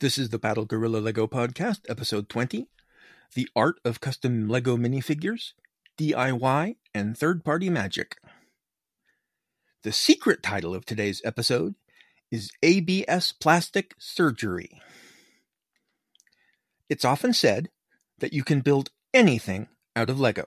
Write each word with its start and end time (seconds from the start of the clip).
This 0.00 0.16
is 0.16 0.30
the 0.30 0.38
Battle 0.38 0.64
Gorilla 0.64 0.96
Lego 0.96 1.26
Podcast, 1.26 1.80
episode 1.86 2.30
20 2.30 2.70
The 3.34 3.46
Art 3.54 3.78
of 3.84 4.00
Custom 4.00 4.48
Lego 4.48 4.78
Minifigures, 4.78 5.52
DIY, 5.98 6.76
and 6.94 7.18
Third 7.18 7.44
Party 7.44 7.68
Magic. 7.68 8.16
The 9.82 9.92
secret 9.92 10.42
title 10.42 10.74
of 10.74 10.86
today's 10.86 11.20
episode 11.22 11.74
is 12.30 12.50
ABS 12.62 13.32
Plastic 13.32 13.94
Surgery. 13.98 14.80
It's 16.88 17.04
often 17.04 17.34
said 17.34 17.68
that 18.20 18.32
you 18.32 18.42
can 18.42 18.62
build 18.62 18.88
anything 19.12 19.68
out 19.94 20.08
of 20.08 20.18
Lego. 20.18 20.46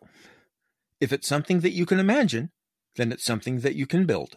If 0.99 1.13
it's 1.13 1.27
something 1.27 1.59
that 1.59 1.73
you 1.73 1.85
can 1.85 1.99
imagine, 1.99 2.49
then 2.95 3.11
it's 3.11 3.23
something 3.23 3.59
that 3.59 3.75
you 3.75 3.85
can 3.85 4.07
build. 4.07 4.35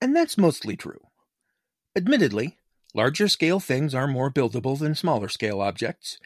And 0.00 0.14
that's 0.14 0.38
mostly 0.38 0.76
true. 0.76 1.00
Admittedly, 1.96 2.56
larger 2.94 3.28
scale 3.28 3.60
things 3.60 3.94
are 3.94 4.06
more 4.06 4.30
buildable 4.30 4.78
than 4.78 4.94
smaller 4.94 5.28
scale 5.28 5.60
objects, 5.60 6.18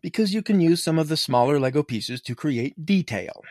because 0.00 0.34
you 0.34 0.42
can 0.42 0.60
use 0.60 0.82
some 0.82 0.98
of 0.98 1.08
the 1.08 1.16
smaller 1.16 1.58
Lego 1.58 1.82
pieces 1.82 2.20
to 2.22 2.34
create 2.34 2.84
detail. 2.84 3.42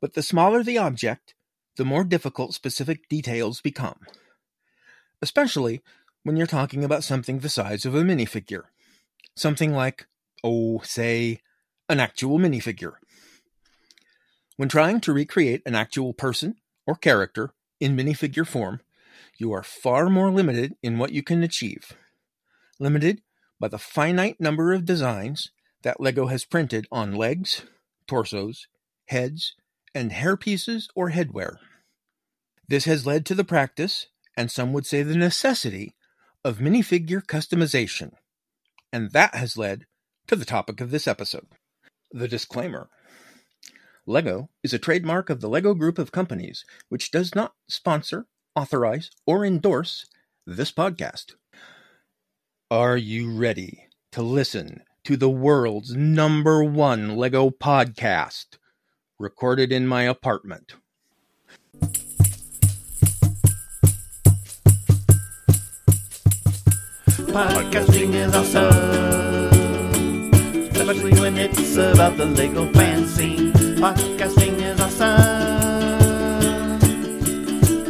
But 0.00 0.14
the 0.14 0.22
smaller 0.22 0.62
the 0.62 0.78
object, 0.78 1.34
the 1.76 1.84
more 1.84 2.04
difficult 2.04 2.54
specific 2.54 3.08
details 3.08 3.60
become. 3.60 4.00
Especially 5.20 5.82
when 6.22 6.36
you're 6.36 6.46
talking 6.46 6.84
about 6.84 7.04
something 7.04 7.38
the 7.38 7.48
size 7.48 7.84
of 7.84 7.94
a 7.94 8.02
minifigure. 8.02 8.64
Something 9.36 9.72
like, 9.72 10.06
oh, 10.42 10.80
say, 10.84 11.40
an 11.88 12.00
actual 12.00 12.38
minifigure. 12.38 12.94
When 14.56 14.68
trying 14.68 15.00
to 15.02 15.12
recreate 15.12 15.62
an 15.64 15.74
actual 15.74 16.12
person 16.12 16.56
or 16.86 16.96
character 16.96 17.52
in 17.78 17.96
minifigure 17.96 18.46
form, 18.46 18.80
you 19.38 19.52
are 19.52 19.62
far 19.62 20.10
more 20.10 20.30
limited 20.30 20.74
in 20.82 20.98
what 20.98 21.12
you 21.12 21.22
can 21.22 21.42
achieve. 21.42 21.92
Limited 22.78 23.22
by 23.60 23.68
the 23.68 23.78
finite 23.78 24.40
number 24.40 24.72
of 24.72 24.84
designs 24.84 25.50
that 25.82 26.00
LEGO 26.00 26.26
has 26.26 26.44
printed 26.44 26.86
on 26.90 27.14
legs, 27.14 27.62
torsos, 28.06 28.66
heads, 29.06 29.54
and 29.94 30.12
hair 30.12 30.36
pieces 30.36 30.88
or 30.94 31.10
headwear. 31.10 31.56
This 32.68 32.84
has 32.84 33.06
led 33.06 33.24
to 33.26 33.34
the 33.34 33.44
practice, 33.44 34.08
and 34.36 34.50
some 34.50 34.72
would 34.72 34.86
say 34.86 35.02
the 35.02 35.16
necessity, 35.16 35.94
of 36.44 36.58
minifigure 36.58 37.22
customization. 37.22 38.12
And 38.92 39.12
that 39.12 39.34
has 39.34 39.56
led 39.56 39.86
to 40.26 40.36
the 40.36 40.44
topic 40.44 40.80
of 40.80 40.90
this 40.90 41.08
episode 41.08 41.46
the 42.10 42.28
disclaimer. 42.28 42.88
LEGO 44.06 44.48
is 44.62 44.72
a 44.72 44.78
trademark 44.78 45.28
of 45.28 45.40
the 45.40 45.48
LEGO 45.48 45.74
Group 45.74 45.98
of 45.98 46.10
companies, 46.10 46.64
which 46.88 47.10
does 47.10 47.34
not 47.34 47.52
sponsor, 47.68 48.26
authorize, 48.58 49.10
or 49.24 49.44
endorse 49.44 50.04
this 50.44 50.72
podcast. 50.72 51.34
Are 52.72 52.96
you 52.96 53.30
ready 53.30 53.86
to 54.10 54.20
listen 54.20 54.82
to 55.04 55.16
the 55.16 55.30
world's 55.30 55.94
number 55.94 56.64
one 56.64 57.16
LEGO 57.16 57.50
podcast, 57.50 58.58
recorded 59.16 59.70
in 59.70 59.86
my 59.86 60.02
apartment? 60.02 60.74
Podcasting 67.30 68.14
is 68.14 68.34
awesome, 68.34 69.50
especially 70.74 71.20
when 71.20 71.36
it's 71.36 71.76
about 71.76 72.16
the 72.16 72.26
Lego 72.26 72.72
fan 72.72 73.06
scene. 73.06 73.52
Podcasting 73.78 74.60
is 74.60 74.80
awesome. 74.80 75.67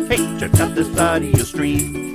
Hey, 0.09 0.39
check 0.39 0.59
out 0.59 0.75
this 0.75 0.99
audio 0.99 1.37
stream. 1.43 2.15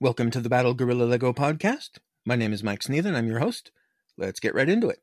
Welcome 0.00 0.32
to 0.32 0.40
the 0.40 0.48
Battle 0.48 0.74
Gorilla 0.74 1.04
Lego 1.04 1.32
podcast. 1.32 1.98
My 2.26 2.34
name 2.34 2.52
is 2.52 2.64
Mike 2.64 2.82
Sneathen. 2.82 3.14
I'm 3.14 3.28
your 3.28 3.38
host. 3.38 3.70
Let's 4.18 4.40
get 4.40 4.56
right 4.56 4.68
into 4.68 4.88
it. 4.88 4.98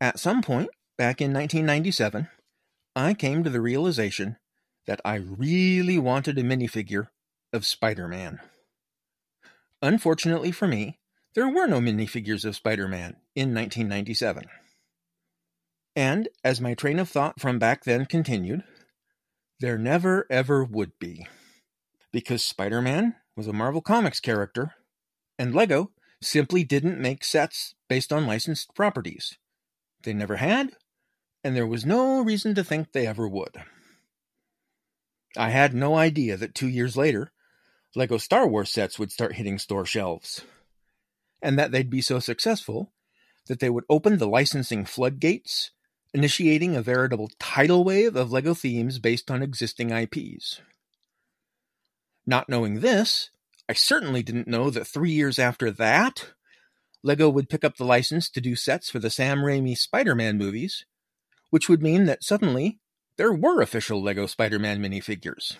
At 0.00 0.18
some 0.18 0.40
point 0.40 0.70
back 0.96 1.20
in 1.20 1.34
1997, 1.34 2.28
I 2.94 3.12
came 3.12 3.44
to 3.44 3.50
the 3.50 3.60
realization 3.60 4.38
that 4.86 5.02
I 5.04 5.16
really 5.16 5.98
wanted 5.98 6.38
a 6.38 6.42
minifigure 6.42 7.08
of 7.52 7.66
Spider 7.66 8.08
Man. 8.08 8.40
Unfortunately 9.82 10.52
for 10.52 10.66
me, 10.66 11.00
there 11.34 11.50
were 11.50 11.66
no 11.66 11.80
minifigures 11.80 12.46
of 12.46 12.56
Spider 12.56 12.88
Man 12.88 13.16
in 13.34 13.54
1997. 13.54 14.46
And 15.96 16.28
as 16.44 16.60
my 16.60 16.74
train 16.74 16.98
of 16.98 17.08
thought 17.08 17.40
from 17.40 17.58
back 17.58 17.84
then 17.84 18.04
continued, 18.04 18.62
there 19.60 19.78
never 19.78 20.26
ever 20.28 20.62
would 20.62 20.92
be. 20.98 21.26
Because 22.12 22.44
Spider 22.44 22.82
Man 22.82 23.16
was 23.34 23.46
a 23.46 23.52
Marvel 23.54 23.80
Comics 23.80 24.20
character, 24.20 24.74
and 25.38 25.54
LEGO 25.54 25.92
simply 26.22 26.64
didn't 26.64 27.00
make 27.00 27.24
sets 27.24 27.74
based 27.88 28.12
on 28.12 28.26
licensed 28.26 28.74
properties. 28.74 29.38
They 30.02 30.12
never 30.12 30.36
had, 30.36 30.72
and 31.42 31.56
there 31.56 31.66
was 31.66 31.86
no 31.86 32.20
reason 32.20 32.54
to 32.56 32.64
think 32.64 32.92
they 32.92 33.06
ever 33.06 33.26
would. 33.26 33.56
I 35.36 35.50
had 35.50 35.74
no 35.74 35.96
idea 35.96 36.36
that 36.36 36.54
two 36.54 36.68
years 36.68 36.96
later, 36.96 37.32
LEGO 37.94 38.18
Star 38.18 38.46
Wars 38.46 38.70
sets 38.70 38.98
would 38.98 39.12
start 39.12 39.36
hitting 39.36 39.58
store 39.58 39.86
shelves, 39.86 40.42
and 41.40 41.58
that 41.58 41.72
they'd 41.72 41.90
be 41.90 42.02
so 42.02 42.18
successful 42.18 42.92
that 43.46 43.60
they 43.60 43.70
would 43.70 43.84
open 43.88 44.18
the 44.18 44.28
licensing 44.28 44.84
floodgates, 44.84 45.70
initiating 46.14 46.74
a 46.74 46.82
veritable 46.82 47.30
tidal 47.38 47.84
wave 47.84 48.16
of 48.16 48.32
LEGO 48.32 48.54
themes 48.54 48.98
based 48.98 49.30
on 49.30 49.42
existing 49.42 49.90
IPs. 49.90 50.60
Not 52.26 52.48
knowing 52.48 52.80
this, 52.80 53.30
I 53.68 53.72
certainly 53.72 54.22
didn't 54.22 54.48
know 54.48 54.70
that 54.70 54.86
three 54.86 55.12
years 55.12 55.38
after 55.38 55.70
that, 55.72 56.30
LEGO 57.02 57.28
would 57.28 57.48
pick 57.48 57.64
up 57.64 57.76
the 57.76 57.84
license 57.84 58.28
to 58.30 58.40
do 58.40 58.56
sets 58.56 58.90
for 58.90 58.98
the 58.98 59.10
Sam 59.10 59.38
Raimi 59.38 59.76
Spider 59.76 60.14
Man 60.14 60.38
movies, 60.38 60.84
which 61.50 61.68
would 61.68 61.82
mean 61.82 62.06
that 62.06 62.24
suddenly 62.24 62.80
there 63.16 63.32
were 63.32 63.60
official 63.60 64.02
LEGO 64.02 64.26
Spider 64.26 64.58
Man 64.58 64.82
minifigures. 64.82 65.56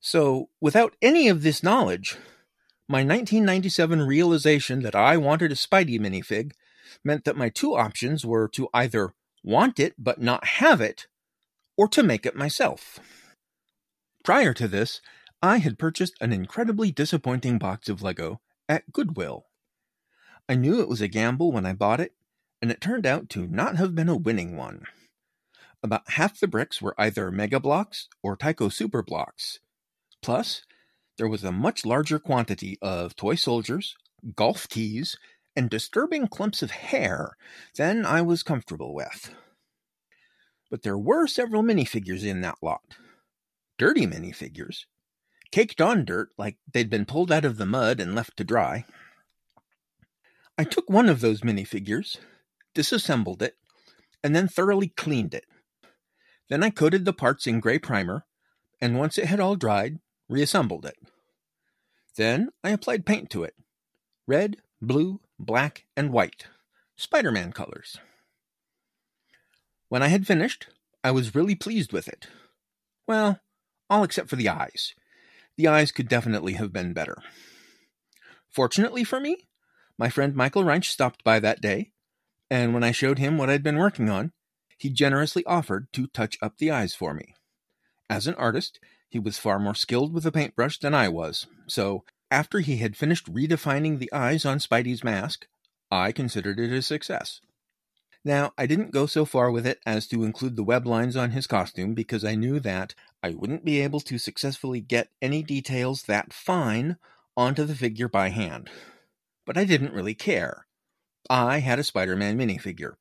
So, 0.00 0.48
without 0.60 0.96
any 1.02 1.28
of 1.28 1.42
this 1.42 1.62
knowledge, 1.62 2.16
my 2.88 3.00
1997 3.00 4.02
realization 4.02 4.82
that 4.82 4.94
I 4.94 5.16
wanted 5.16 5.52
a 5.52 5.56
Spidey 5.56 6.00
minifig 6.00 6.52
meant 7.04 7.24
that 7.24 7.36
my 7.36 7.48
two 7.48 7.74
options 7.76 8.24
were 8.24 8.48
to 8.48 8.68
either 8.74 9.14
want 9.42 9.78
it 9.78 9.94
but 9.98 10.20
not 10.20 10.46
have 10.46 10.80
it, 10.80 11.06
or 11.76 11.88
to 11.88 12.02
make 12.02 12.26
it 12.26 12.36
myself. 12.36 13.00
Prior 14.24 14.52
to 14.54 14.68
this, 14.68 15.00
I 15.42 15.58
had 15.58 15.78
purchased 15.78 16.14
an 16.20 16.32
incredibly 16.32 16.90
disappointing 16.90 17.58
box 17.58 17.88
of 17.88 18.02
Lego 18.02 18.40
at 18.68 18.92
Goodwill. 18.92 19.46
I 20.48 20.54
knew 20.54 20.80
it 20.80 20.88
was 20.88 21.00
a 21.00 21.08
gamble 21.08 21.52
when 21.52 21.64
I 21.64 21.72
bought 21.72 22.00
it, 22.00 22.12
and 22.60 22.70
it 22.70 22.80
turned 22.80 23.06
out 23.06 23.30
to 23.30 23.46
not 23.46 23.76
have 23.76 23.94
been 23.94 24.08
a 24.08 24.16
winning 24.16 24.56
one. 24.56 24.84
About 25.82 26.10
half 26.10 26.38
the 26.38 26.46
bricks 26.46 26.82
were 26.82 26.94
either 26.98 27.30
Mega 27.30 27.58
Bloks 27.58 28.08
or 28.22 28.36
Tyco 28.36 28.70
Super 28.70 29.02
Blocks. 29.02 29.60
Plus, 30.20 30.62
there 31.16 31.28
was 31.28 31.42
a 31.44 31.52
much 31.52 31.86
larger 31.86 32.18
quantity 32.18 32.78
of 32.82 33.16
toy 33.16 33.34
soldiers, 33.34 33.96
golf 34.36 34.68
tees, 34.68 35.16
and 35.60 35.68
disturbing 35.68 36.26
clumps 36.26 36.62
of 36.62 36.70
hair 36.70 37.36
than 37.76 38.06
I 38.06 38.22
was 38.22 38.42
comfortable 38.42 38.94
with. 38.94 39.34
But 40.70 40.84
there 40.84 40.96
were 40.96 41.26
several 41.26 41.62
minifigures 41.62 42.24
in 42.24 42.40
that 42.40 42.56
lot 42.62 42.80
dirty 43.76 44.06
minifigures, 44.06 44.86
caked 45.50 45.82
on 45.82 46.06
dirt 46.06 46.30
like 46.38 46.56
they'd 46.72 46.88
been 46.88 47.04
pulled 47.04 47.30
out 47.30 47.44
of 47.44 47.58
the 47.58 47.66
mud 47.66 48.00
and 48.00 48.14
left 48.14 48.38
to 48.38 48.44
dry. 48.44 48.86
I 50.56 50.64
took 50.64 50.88
one 50.88 51.10
of 51.10 51.20
those 51.20 51.42
minifigures, 51.42 52.16
disassembled 52.74 53.42
it, 53.42 53.56
and 54.24 54.34
then 54.34 54.48
thoroughly 54.48 54.88
cleaned 54.88 55.34
it. 55.34 55.44
Then 56.48 56.62
I 56.62 56.70
coated 56.70 57.04
the 57.04 57.12
parts 57.12 57.46
in 57.46 57.60
gray 57.60 57.78
primer, 57.78 58.24
and 58.80 58.98
once 58.98 59.18
it 59.18 59.26
had 59.26 59.40
all 59.40 59.56
dried, 59.56 59.98
reassembled 60.26 60.86
it. 60.86 60.96
Then 62.16 62.48
I 62.64 62.70
applied 62.70 63.04
paint 63.04 63.28
to 63.30 63.44
it 63.44 63.54
red, 64.26 64.56
blue, 64.80 65.20
black, 65.40 65.86
and 65.96 66.12
white, 66.12 66.46
Spider 66.96 67.32
Man 67.32 67.52
colors. 67.52 67.98
When 69.88 70.02
I 70.02 70.08
had 70.08 70.26
finished, 70.26 70.68
I 71.02 71.10
was 71.10 71.34
really 71.34 71.54
pleased 71.54 71.92
with 71.92 72.06
it. 72.06 72.28
Well, 73.06 73.40
all 73.88 74.04
except 74.04 74.28
for 74.28 74.36
the 74.36 74.48
eyes. 74.48 74.94
The 75.56 75.66
eyes 75.66 75.92
could 75.92 76.08
definitely 76.08 76.54
have 76.54 76.72
been 76.72 76.92
better. 76.92 77.16
Fortunately 78.48 79.02
for 79.02 79.18
me, 79.18 79.48
my 79.98 80.08
friend 80.08 80.34
Michael 80.34 80.64
Reinsch 80.64 80.88
stopped 80.88 81.24
by 81.24 81.40
that 81.40 81.60
day, 81.60 81.92
and 82.50 82.72
when 82.72 82.84
I 82.84 82.92
showed 82.92 83.18
him 83.18 83.36
what 83.36 83.50
I'd 83.50 83.62
been 83.62 83.78
working 83.78 84.08
on, 84.08 84.32
he 84.78 84.90
generously 84.90 85.44
offered 85.44 85.92
to 85.92 86.06
touch 86.06 86.38
up 86.40 86.58
the 86.58 86.70
eyes 86.70 86.94
for 86.94 87.12
me. 87.14 87.34
As 88.08 88.26
an 88.26 88.34
artist, 88.34 88.80
he 89.08 89.18
was 89.18 89.38
far 89.38 89.58
more 89.58 89.74
skilled 89.74 90.12
with 90.12 90.24
a 90.24 90.32
paintbrush 90.32 90.78
than 90.78 90.94
I 90.94 91.08
was, 91.08 91.46
so 91.66 92.04
after 92.30 92.60
he 92.60 92.76
had 92.76 92.96
finished 92.96 93.32
redefining 93.32 93.98
the 93.98 94.12
eyes 94.12 94.44
on 94.44 94.58
Spidey's 94.58 95.04
mask, 95.04 95.46
I 95.90 96.12
considered 96.12 96.60
it 96.60 96.72
a 96.72 96.82
success. 96.82 97.40
Now, 98.24 98.52
I 98.58 98.66
didn't 98.66 98.92
go 98.92 99.06
so 99.06 99.24
far 99.24 99.50
with 99.50 99.66
it 99.66 99.80
as 99.86 100.06
to 100.08 100.24
include 100.24 100.56
the 100.56 100.62
web 100.62 100.86
lines 100.86 101.16
on 101.16 101.30
his 101.30 101.46
costume 101.46 101.94
because 101.94 102.24
I 102.24 102.34
knew 102.34 102.60
that 102.60 102.94
I 103.22 103.30
wouldn't 103.30 103.64
be 103.64 103.80
able 103.80 104.00
to 104.00 104.18
successfully 104.18 104.80
get 104.80 105.08
any 105.22 105.42
details 105.42 106.02
that 106.02 106.32
fine 106.32 106.96
onto 107.36 107.64
the 107.64 107.74
figure 107.74 108.08
by 108.08 108.28
hand. 108.28 108.70
But 109.46 109.56
I 109.56 109.64
didn't 109.64 109.94
really 109.94 110.14
care. 110.14 110.66
I 111.30 111.60
had 111.60 111.78
a 111.78 111.84
Spider 111.84 112.14
Man 112.14 112.38
minifigure, 112.38 112.94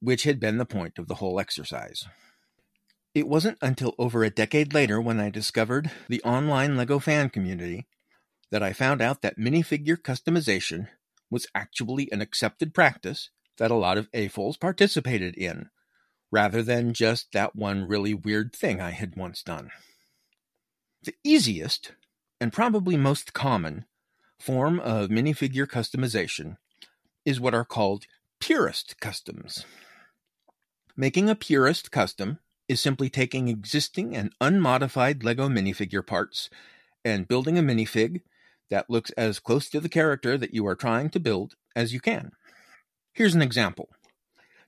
which 0.00 0.22
had 0.22 0.38
been 0.38 0.58
the 0.58 0.64
point 0.64 0.98
of 0.98 1.08
the 1.08 1.16
whole 1.16 1.40
exercise. 1.40 2.06
It 3.14 3.28
wasn't 3.28 3.58
until 3.60 3.94
over 3.98 4.24
a 4.24 4.30
decade 4.30 4.72
later 4.72 5.00
when 5.00 5.20
I 5.20 5.28
discovered 5.28 5.90
the 6.08 6.22
online 6.22 6.76
LEGO 6.76 6.98
fan 6.98 7.30
community 7.30 7.86
that 8.52 8.62
I 8.62 8.72
found 8.74 9.00
out 9.00 9.22
that 9.22 9.38
minifigure 9.38 9.96
customization 9.96 10.88
was 11.30 11.48
actually 11.54 12.12
an 12.12 12.20
accepted 12.20 12.74
practice 12.74 13.30
that 13.56 13.70
a 13.70 13.76
lot 13.76 13.96
of 13.96 14.12
AFOLs 14.12 14.60
participated 14.60 15.34
in, 15.34 15.70
rather 16.30 16.62
than 16.62 16.92
just 16.92 17.32
that 17.32 17.56
one 17.56 17.88
really 17.88 18.12
weird 18.12 18.54
thing 18.54 18.80
I 18.80 18.90
had 18.90 19.16
once 19.16 19.42
done. 19.42 19.70
The 21.02 21.14
easiest, 21.24 21.92
and 22.40 22.52
probably 22.52 22.96
most 22.96 23.32
common, 23.32 23.86
form 24.38 24.78
of 24.80 25.08
minifigure 25.08 25.66
customization 25.66 26.58
is 27.24 27.40
what 27.40 27.54
are 27.54 27.64
called 27.64 28.04
purist 28.38 29.00
customs. 29.00 29.64
Making 30.94 31.30
a 31.30 31.34
purist 31.34 31.90
custom 31.90 32.38
is 32.68 32.82
simply 32.82 33.08
taking 33.08 33.48
existing 33.48 34.14
and 34.14 34.34
unmodified 34.42 35.24
LEGO 35.24 35.48
minifigure 35.48 36.06
parts 36.06 36.50
and 37.02 37.26
building 37.26 37.56
a 37.56 37.62
minifig 37.62 38.20
that 38.72 38.88
looks 38.88 39.10
as 39.18 39.38
close 39.38 39.68
to 39.68 39.80
the 39.80 39.88
character 39.90 40.38
that 40.38 40.54
you 40.54 40.66
are 40.66 40.74
trying 40.74 41.10
to 41.10 41.20
build 41.20 41.56
as 41.76 41.92
you 41.92 42.00
can. 42.00 42.32
Here's 43.12 43.34
an 43.34 43.42
example. 43.42 43.90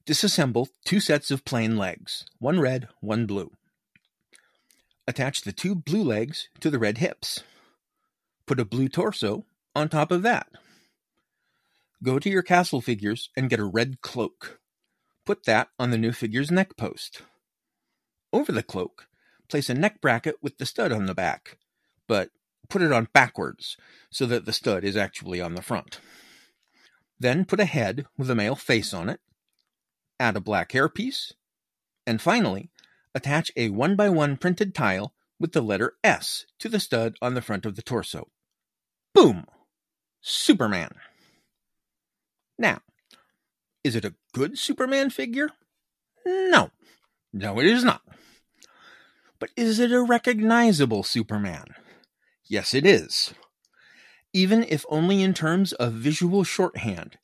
Disassemble 0.04 0.68
two 0.84 1.00
sets 1.00 1.30
of 1.30 1.46
plain 1.46 1.78
legs, 1.78 2.26
one 2.38 2.60
red, 2.60 2.88
one 3.00 3.24
blue. 3.24 3.50
Attach 5.08 5.40
the 5.40 5.52
two 5.52 5.74
blue 5.74 6.02
legs 6.02 6.50
to 6.60 6.68
the 6.68 6.78
red 6.78 6.98
hips. 6.98 7.44
Put 8.46 8.60
a 8.60 8.66
blue 8.66 8.90
torso 8.90 9.46
on 9.74 9.88
top 9.88 10.12
of 10.12 10.20
that. 10.20 10.48
Go 12.02 12.18
to 12.18 12.28
your 12.28 12.42
castle 12.42 12.82
figures 12.82 13.30
and 13.34 13.48
get 13.48 13.58
a 13.58 13.64
red 13.64 14.02
cloak. 14.02 14.60
Put 15.24 15.46
that 15.46 15.68
on 15.78 15.90
the 15.90 15.96
new 15.96 16.12
figure's 16.12 16.50
neck 16.50 16.76
post. 16.76 17.22
Over 18.34 18.52
the 18.52 18.62
cloak, 18.62 19.06
place 19.48 19.70
a 19.70 19.74
neck 19.74 20.02
bracket 20.02 20.36
with 20.42 20.58
the 20.58 20.66
stud 20.66 20.92
on 20.92 21.06
the 21.06 21.14
back, 21.14 21.56
but 22.06 22.28
put 22.68 22.82
it 22.82 22.92
on 22.92 23.08
backwards 23.12 23.76
so 24.10 24.26
that 24.26 24.44
the 24.44 24.52
stud 24.52 24.84
is 24.84 24.96
actually 24.96 25.40
on 25.40 25.54
the 25.54 25.62
front. 25.62 26.00
Then 27.18 27.44
put 27.44 27.60
a 27.60 27.64
head 27.64 28.06
with 28.18 28.30
a 28.30 28.34
male 28.34 28.56
face 28.56 28.92
on 28.92 29.08
it, 29.08 29.20
add 30.18 30.36
a 30.36 30.40
black 30.40 30.72
hairpiece, 30.72 31.32
and 32.06 32.20
finally, 32.20 32.70
attach 33.14 33.50
a 33.56 33.70
one 33.70 33.96
by 33.96 34.08
one 34.08 34.36
printed 34.36 34.74
tile 34.74 35.14
with 35.38 35.52
the 35.52 35.62
letter 35.62 35.94
S 36.02 36.46
to 36.58 36.68
the 36.68 36.80
stud 36.80 37.16
on 37.20 37.34
the 37.34 37.42
front 37.42 37.66
of 37.66 37.76
the 37.76 37.82
torso. 37.82 38.28
Boom! 39.14 39.46
Superman. 40.20 40.94
Now, 42.58 42.80
is 43.82 43.94
it 43.94 44.04
a 44.04 44.14
good 44.32 44.58
Superman 44.58 45.10
figure? 45.10 45.50
No. 46.24 46.70
No, 47.32 47.58
it 47.60 47.66
is 47.66 47.84
not. 47.84 48.02
But 49.38 49.50
is 49.56 49.78
it 49.78 49.92
a 49.92 50.02
recognizable 50.02 51.02
Superman? 51.02 51.74
Yes, 52.46 52.74
it 52.74 52.86
is 52.86 53.34
even 54.34 54.64
if 54.68 54.84
only 54.88 55.22
in 55.22 55.32
terms 55.32 55.72
of 55.74 55.92
visual 55.92 56.42
shorthand. 56.42 57.16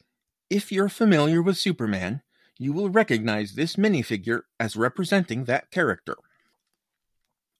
If 0.48 0.70
you're 0.72 0.88
familiar 0.88 1.42
with 1.42 1.58
Superman, 1.58 2.22
you 2.56 2.72
will 2.72 2.88
recognize 2.88 3.54
this 3.54 3.76
minifigure 3.76 4.42
as 4.60 4.76
representing 4.76 5.44
that 5.44 5.70
character. 5.72 6.16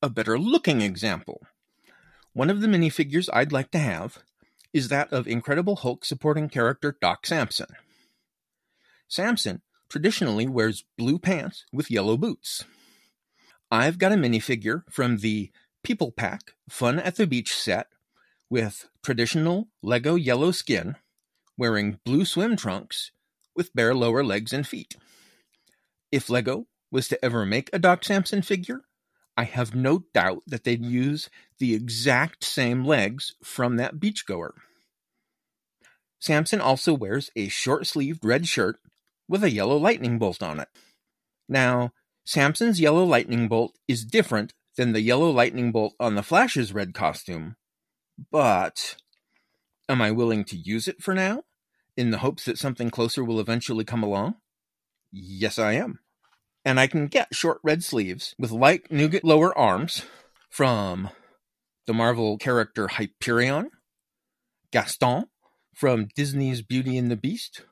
A 0.00 0.08
better 0.08 0.38
looking 0.38 0.80
example. 0.80 1.42
One 2.32 2.48
of 2.48 2.60
the 2.60 2.68
minifigures 2.68 3.28
I'd 3.32 3.52
like 3.52 3.72
to 3.72 3.78
have 3.78 4.18
is 4.72 4.88
that 4.88 5.12
of 5.12 5.26
Incredible 5.26 5.76
Hulk 5.76 6.04
supporting 6.04 6.48
character 6.48 6.96
Doc 7.00 7.26
Samson. 7.26 7.66
Samson 9.08 9.62
traditionally 9.88 10.46
wears 10.46 10.84
blue 10.96 11.18
pants 11.18 11.64
with 11.72 11.90
yellow 11.90 12.16
boots. 12.16 12.64
I've 13.68 13.98
got 13.98 14.12
a 14.12 14.16
minifigure 14.16 14.84
from 14.88 15.18
the 15.18 15.50
People 15.82 16.12
Pack 16.12 16.54
Fun 16.68 16.98
at 16.98 17.16
the 17.16 17.26
Beach 17.26 17.54
set 17.54 17.86
with 18.50 18.88
traditional 19.02 19.68
Lego 19.82 20.14
yellow 20.14 20.50
skin, 20.50 20.96
wearing 21.56 21.98
blue 22.04 22.24
swim 22.24 22.56
trunks 22.56 23.12
with 23.56 23.74
bare 23.74 23.94
lower 23.94 24.22
legs 24.22 24.52
and 24.52 24.66
feet. 24.66 24.96
If 26.12 26.28
Lego 26.28 26.66
was 26.90 27.08
to 27.08 27.24
ever 27.24 27.46
make 27.46 27.70
a 27.72 27.78
Doc 27.78 28.04
Samson 28.04 28.42
figure, 28.42 28.82
I 29.36 29.44
have 29.44 29.74
no 29.74 30.04
doubt 30.12 30.42
that 30.46 30.64
they'd 30.64 30.84
use 30.84 31.30
the 31.58 31.74
exact 31.74 32.44
same 32.44 32.84
legs 32.84 33.34
from 33.42 33.76
that 33.76 33.98
beachgoer. 33.98 34.52
Samson 36.20 36.60
also 36.60 36.92
wears 36.92 37.30
a 37.34 37.48
short 37.48 37.86
sleeved 37.86 38.24
red 38.24 38.46
shirt 38.46 38.78
with 39.28 39.42
a 39.42 39.50
yellow 39.50 39.78
lightning 39.78 40.18
bolt 40.18 40.42
on 40.42 40.60
it. 40.60 40.68
Now, 41.48 41.92
Samson's 42.24 42.80
yellow 42.80 43.04
lightning 43.04 43.48
bolt 43.48 43.78
is 43.88 44.04
different 44.04 44.52
than 44.76 44.92
the 44.92 45.00
yellow 45.00 45.30
lightning 45.30 45.72
bolt 45.72 45.94
on 45.98 46.14
the 46.14 46.22
Flash's 46.22 46.72
red 46.72 46.94
costume, 46.94 47.56
but 48.30 48.96
am 49.88 50.00
I 50.00 50.10
willing 50.10 50.44
to 50.44 50.56
use 50.56 50.88
it 50.88 51.02
for 51.02 51.14
now 51.14 51.42
in 51.96 52.10
the 52.10 52.18
hopes 52.18 52.44
that 52.44 52.58
something 52.58 52.90
closer 52.90 53.24
will 53.24 53.40
eventually 53.40 53.84
come 53.84 54.02
along? 54.02 54.36
Yes, 55.12 55.58
I 55.58 55.72
am. 55.72 56.00
And 56.64 56.78
I 56.78 56.86
can 56.86 57.06
get 57.06 57.34
short 57.34 57.58
red 57.62 57.82
sleeves 57.82 58.34
with 58.38 58.50
light 58.50 58.90
nougat 58.92 59.24
lower 59.24 59.56
arms 59.56 60.04
from 60.50 61.10
the 61.86 61.94
Marvel 61.94 62.38
character 62.38 62.88
Hyperion, 62.88 63.70
Gaston 64.70 65.24
from 65.74 66.08
Disney's 66.14 66.62
Beauty 66.62 66.98
and 66.98 67.10
the 67.10 67.16
Beast, 67.16 67.62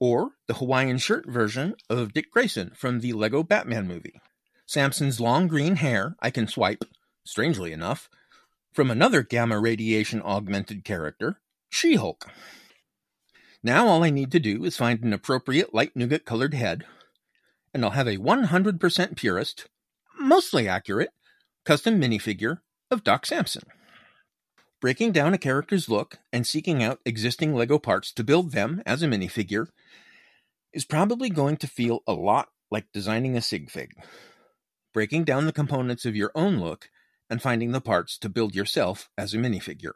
or 0.00 0.30
the 0.46 0.54
Hawaiian 0.54 0.98
shirt 0.98 1.28
version 1.28 1.74
of 1.90 2.12
Dick 2.12 2.30
Grayson 2.30 2.72
from 2.74 3.00
the 3.00 3.12
Lego 3.12 3.42
Batman 3.42 3.86
movie. 3.86 4.20
Samson's 4.72 5.20
long 5.20 5.48
green 5.48 5.76
hair 5.76 6.16
I 6.20 6.30
can 6.30 6.48
swipe, 6.48 6.84
strangely 7.26 7.72
enough, 7.72 8.08
from 8.72 8.90
another 8.90 9.22
gamma 9.22 9.60
radiation 9.60 10.22
augmented 10.22 10.82
character, 10.82 11.42
She 11.68 11.96
Hulk. 11.96 12.30
Now 13.62 13.86
all 13.86 14.02
I 14.02 14.08
need 14.08 14.32
to 14.32 14.40
do 14.40 14.64
is 14.64 14.78
find 14.78 15.04
an 15.04 15.12
appropriate 15.12 15.74
light 15.74 15.94
nougat 15.94 16.24
colored 16.24 16.54
head, 16.54 16.86
and 17.74 17.84
I'll 17.84 17.90
have 17.90 18.06
a 18.06 18.16
100% 18.16 19.14
purist, 19.14 19.68
mostly 20.18 20.66
accurate, 20.66 21.10
custom 21.66 22.00
minifigure 22.00 22.60
of 22.90 23.04
Doc 23.04 23.26
Samson. 23.26 23.64
Breaking 24.80 25.12
down 25.12 25.34
a 25.34 25.38
character's 25.38 25.90
look 25.90 26.18
and 26.32 26.46
seeking 26.46 26.82
out 26.82 26.98
existing 27.04 27.54
LEGO 27.54 27.78
parts 27.78 28.10
to 28.14 28.24
build 28.24 28.52
them 28.52 28.82
as 28.86 29.02
a 29.02 29.06
minifigure 29.06 29.66
is 30.72 30.86
probably 30.86 31.28
going 31.28 31.58
to 31.58 31.66
feel 31.66 32.00
a 32.06 32.14
lot 32.14 32.48
like 32.70 32.86
designing 32.94 33.36
a 33.36 33.42
sig 33.42 33.70
fig. 33.70 33.92
Breaking 34.92 35.24
down 35.24 35.46
the 35.46 35.52
components 35.52 36.04
of 36.04 36.16
your 36.16 36.30
own 36.34 36.60
look 36.60 36.90
and 37.30 37.40
finding 37.40 37.72
the 37.72 37.80
parts 37.80 38.18
to 38.18 38.28
build 38.28 38.54
yourself 38.54 39.08
as 39.16 39.32
a 39.32 39.38
minifigure. 39.38 39.92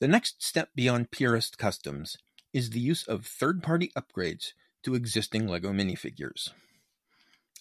The 0.00 0.08
next 0.08 0.42
step 0.42 0.70
beyond 0.74 1.10
purist 1.10 1.56
customs 1.56 2.18
is 2.52 2.70
the 2.70 2.80
use 2.80 3.06
of 3.06 3.24
third 3.24 3.62
party 3.62 3.92
upgrades 3.96 4.52
to 4.82 4.94
existing 4.94 5.46
LEGO 5.46 5.72
minifigures. 5.72 6.50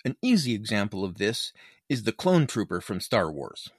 An 0.04 0.16
easy 0.22 0.54
example 0.54 1.04
of 1.04 1.18
this 1.18 1.54
is 1.88 2.04
the 2.04 2.12
Clone 2.12 2.48
Trooper 2.48 2.82
from 2.82 3.00
Star 3.00 3.32
Wars. 3.32 3.70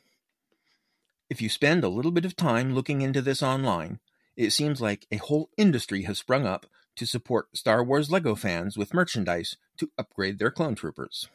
If 1.29 1.43
you 1.43 1.49
spend 1.49 1.83
a 1.83 1.89
little 1.89 2.13
bit 2.13 2.25
of 2.25 2.37
time 2.37 2.75
looking 2.75 3.03
into 3.03 3.21
this 3.21 3.43
online, 3.43 3.99
it 4.37 4.51
seems 4.51 4.81
like 4.81 5.07
a 5.11 5.17
whole 5.17 5.51
industry 5.57 6.03
has 6.03 6.19
sprung 6.19 6.47
up 6.47 6.67
to 6.97 7.07
support 7.07 7.57
Star 7.57 7.83
Wars 7.83 8.11
LEGO 8.11 8.35
fans 8.37 8.77
with 8.77 8.95
merchandise 8.95 9.57
to 9.77 9.91
upgrade 9.99 10.39
their 10.39 10.51
clone 10.51 10.75
troopers. 10.75 11.29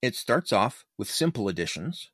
It 0.00 0.14
starts 0.14 0.52
off 0.52 0.84
with 0.96 1.10
simple 1.10 1.48
additions, 1.48 2.10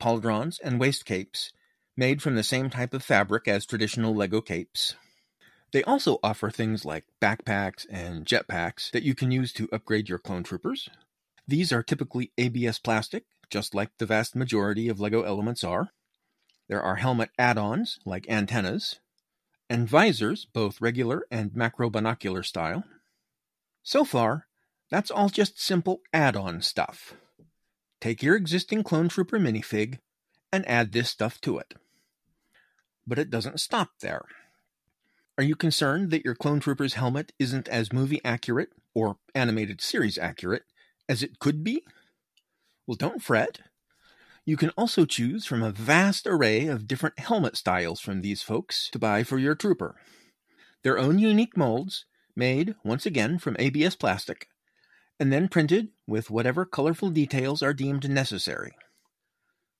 pauldrons 0.00 0.60
and 0.62 0.78
waist 0.78 1.04
capes, 1.04 1.52
made 1.96 2.22
from 2.22 2.36
the 2.36 2.44
same 2.44 2.70
type 2.70 2.94
of 2.94 3.02
fabric 3.02 3.48
as 3.48 3.66
traditional 3.66 4.14
LEGO 4.14 4.40
capes. 4.40 4.94
They 5.72 5.82
also 5.82 6.18
offer 6.22 6.50
things 6.50 6.84
like 6.84 7.04
backpacks 7.20 7.86
and 7.90 8.24
jetpacks 8.24 8.90
that 8.92 9.02
you 9.02 9.14
can 9.14 9.30
use 9.30 9.52
to 9.54 9.68
upgrade 9.72 10.08
your 10.08 10.18
clone 10.18 10.44
troopers. 10.44 10.88
These 11.46 11.72
are 11.72 11.82
typically 11.82 12.32
ABS 12.38 12.78
plastic, 12.78 13.24
just 13.50 13.74
like 13.74 13.90
the 13.98 14.06
vast 14.06 14.36
majority 14.36 14.88
of 14.88 15.00
LEGO 15.00 15.22
elements 15.22 15.64
are. 15.64 15.90
There 16.68 16.82
are 16.82 16.96
helmet 16.96 17.30
add 17.38 17.58
ons, 17.58 17.98
like 18.04 18.28
antennas, 18.28 19.00
and 19.68 19.88
visors, 19.88 20.46
both 20.52 20.80
regular 20.80 21.26
and 21.30 21.54
macro 21.54 21.90
binocular 21.90 22.42
style. 22.42 22.84
So 23.82 24.04
far, 24.04 24.47
that's 24.90 25.10
all 25.10 25.28
just 25.28 25.60
simple 25.60 26.00
add-on 26.12 26.62
stuff. 26.62 27.14
Take 28.00 28.22
your 28.22 28.36
existing 28.36 28.84
Clone 28.84 29.08
Trooper 29.08 29.38
minifig 29.38 29.98
and 30.52 30.68
add 30.68 30.92
this 30.92 31.10
stuff 31.10 31.40
to 31.42 31.58
it. 31.58 31.74
But 33.06 33.18
it 33.18 33.30
doesn't 33.30 33.60
stop 33.60 33.90
there. 34.00 34.24
Are 35.36 35.44
you 35.44 35.56
concerned 35.56 36.10
that 36.10 36.24
your 36.24 36.34
Clone 36.34 36.60
Trooper's 36.60 36.94
helmet 36.94 37.32
isn't 37.38 37.68
as 37.68 37.92
movie 37.92 38.20
accurate 38.24 38.70
or 38.94 39.18
animated 39.34 39.80
series 39.80 40.18
accurate 40.18 40.64
as 41.08 41.22
it 41.22 41.38
could 41.38 41.62
be? 41.62 41.82
Well, 42.86 42.96
don't 42.96 43.22
fret. 43.22 43.60
You 44.44 44.56
can 44.56 44.70
also 44.70 45.04
choose 45.04 45.44
from 45.44 45.62
a 45.62 45.70
vast 45.70 46.26
array 46.26 46.66
of 46.66 46.86
different 46.86 47.18
helmet 47.18 47.56
styles 47.56 48.00
from 48.00 48.22
these 48.22 48.42
folks 48.42 48.88
to 48.92 48.98
buy 48.98 49.22
for 49.22 49.38
your 49.38 49.54
trooper. 49.54 49.96
Their 50.82 50.98
own 50.98 51.18
unique 51.18 51.56
molds, 51.56 52.06
made 52.34 52.74
once 52.84 53.04
again 53.04 53.38
from 53.38 53.56
ABS 53.58 53.96
plastic, 53.96 54.48
and 55.20 55.32
then 55.32 55.48
printed 55.48 55.88
with 56.06 56.30
whatever 56.30 56.64
colorful 56.64 57.10
details 57.10 57.62
are 57.62 57.74
deemed 57.74 58.08
necessary. 58.08 58.74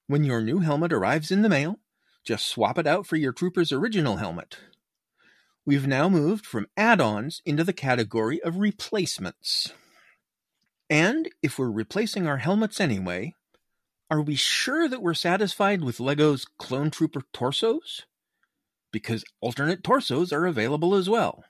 When 0.07 0.25
your 0.25 0.41
new 0.41 0.61
helmet 0.61 0.93
arrives 0.93 1.31
in 1.31 1.43
the 1.43 1.49
mail, 1.49 1.79
just 2.25 2.47
swap 2.47 2.79
it 2.79 2.87
out 2.87 3.07
for 3.07 3.17
your 3.17 3.33
trooper's 3.33 3.73
original 3.73 4.17
helmet. 4.17 4.59
We've 5.65 5.87
now 5.87 6.09
moved 6.09 6.47
from 6.47 6.67
add 6.77 7.01
ons 7.01 7.43
into 7.45 7.63
the 7.63 7.75
category 7.75 8.43
of 8.43 8.57
replacements. 8.57 9.73
And 10.89 11.29
if 11.43 11.59
we're 11.59 11.71
replacing 11.71 12.27
our 12.27 12.39
helmets 12.39 12.81
anyway, 12.81 13.35
are 14.11 14.23
we 14.23 14.35
sure 14.35 14.89
that 14.89 15.03
we're 15.03 15.13
satisfied 15.13 15.85
with 15.85 16.01
LEGO's 16.01 16.47
Clone 16.59 16.91
Trooper 16.91 17.23
torsos? 17.35 18.07
Because 18.91 19.25
alternate 19.43 19.85
torsos 19.85 20.33
are 20.33 20.47
available 20.47 20.95
as 20.95 21.11
well. 21.11 21.45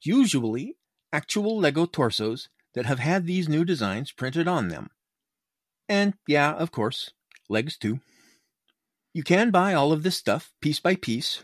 Usually, 0.00 0.76
actual 1.12 1.58
LEGO 1.58 1.84
torsos 1.84 2.48
that 2.76 2.86
have 2.86 2.98
had 3.00 3.26
these 3.26 3.48
new 3.48 3.64
designs 3.64 4.12
printed 4.12 4.46
on 4.46 4.68
them. 4.68 4.90
And 5.88 6.14
yeah, 6.28 6.52
of 6.52 6.70
course, 6.70 7.10
legs 7.48 7.76
too. 7.76 8.00
You 9.14 9.22
can 9.22 9.50
buy 9.50 9.72
all 9.72 9.92
of 9.92 10.02
this 10.02 10.16
stuff 10.16 10.52
piece 10.60 10.78
by 10.78 10.94
piece, 10.94 11.42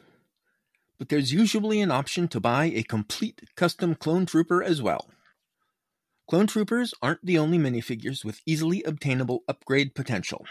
but 0.99 1.09
there's 1.09 1.33
usually 1.33 1.81
an 1.81 1.91
option 1.91 2.29
to 2.29 2.39
buy 2.39 2.67
a 2.67 2.83
complete 2.83 3.41
custom 3.57 3.95
clone 3.95 4.27
trooper 4.27 4.63
as 4.63 4.83
well. 4.83 5.09
Clone 6.29 6.47
troopers 6.47 6.93
aren't 7.01 7.25
the 7.25 7.39
only 7.39 7.57
minifigures 7.59 8.27
with 8.27 8.43
easily 8.45 8.83
obtainable 8.83 9.43
upgrade 9.49 9.95
potential. 9.95 10.47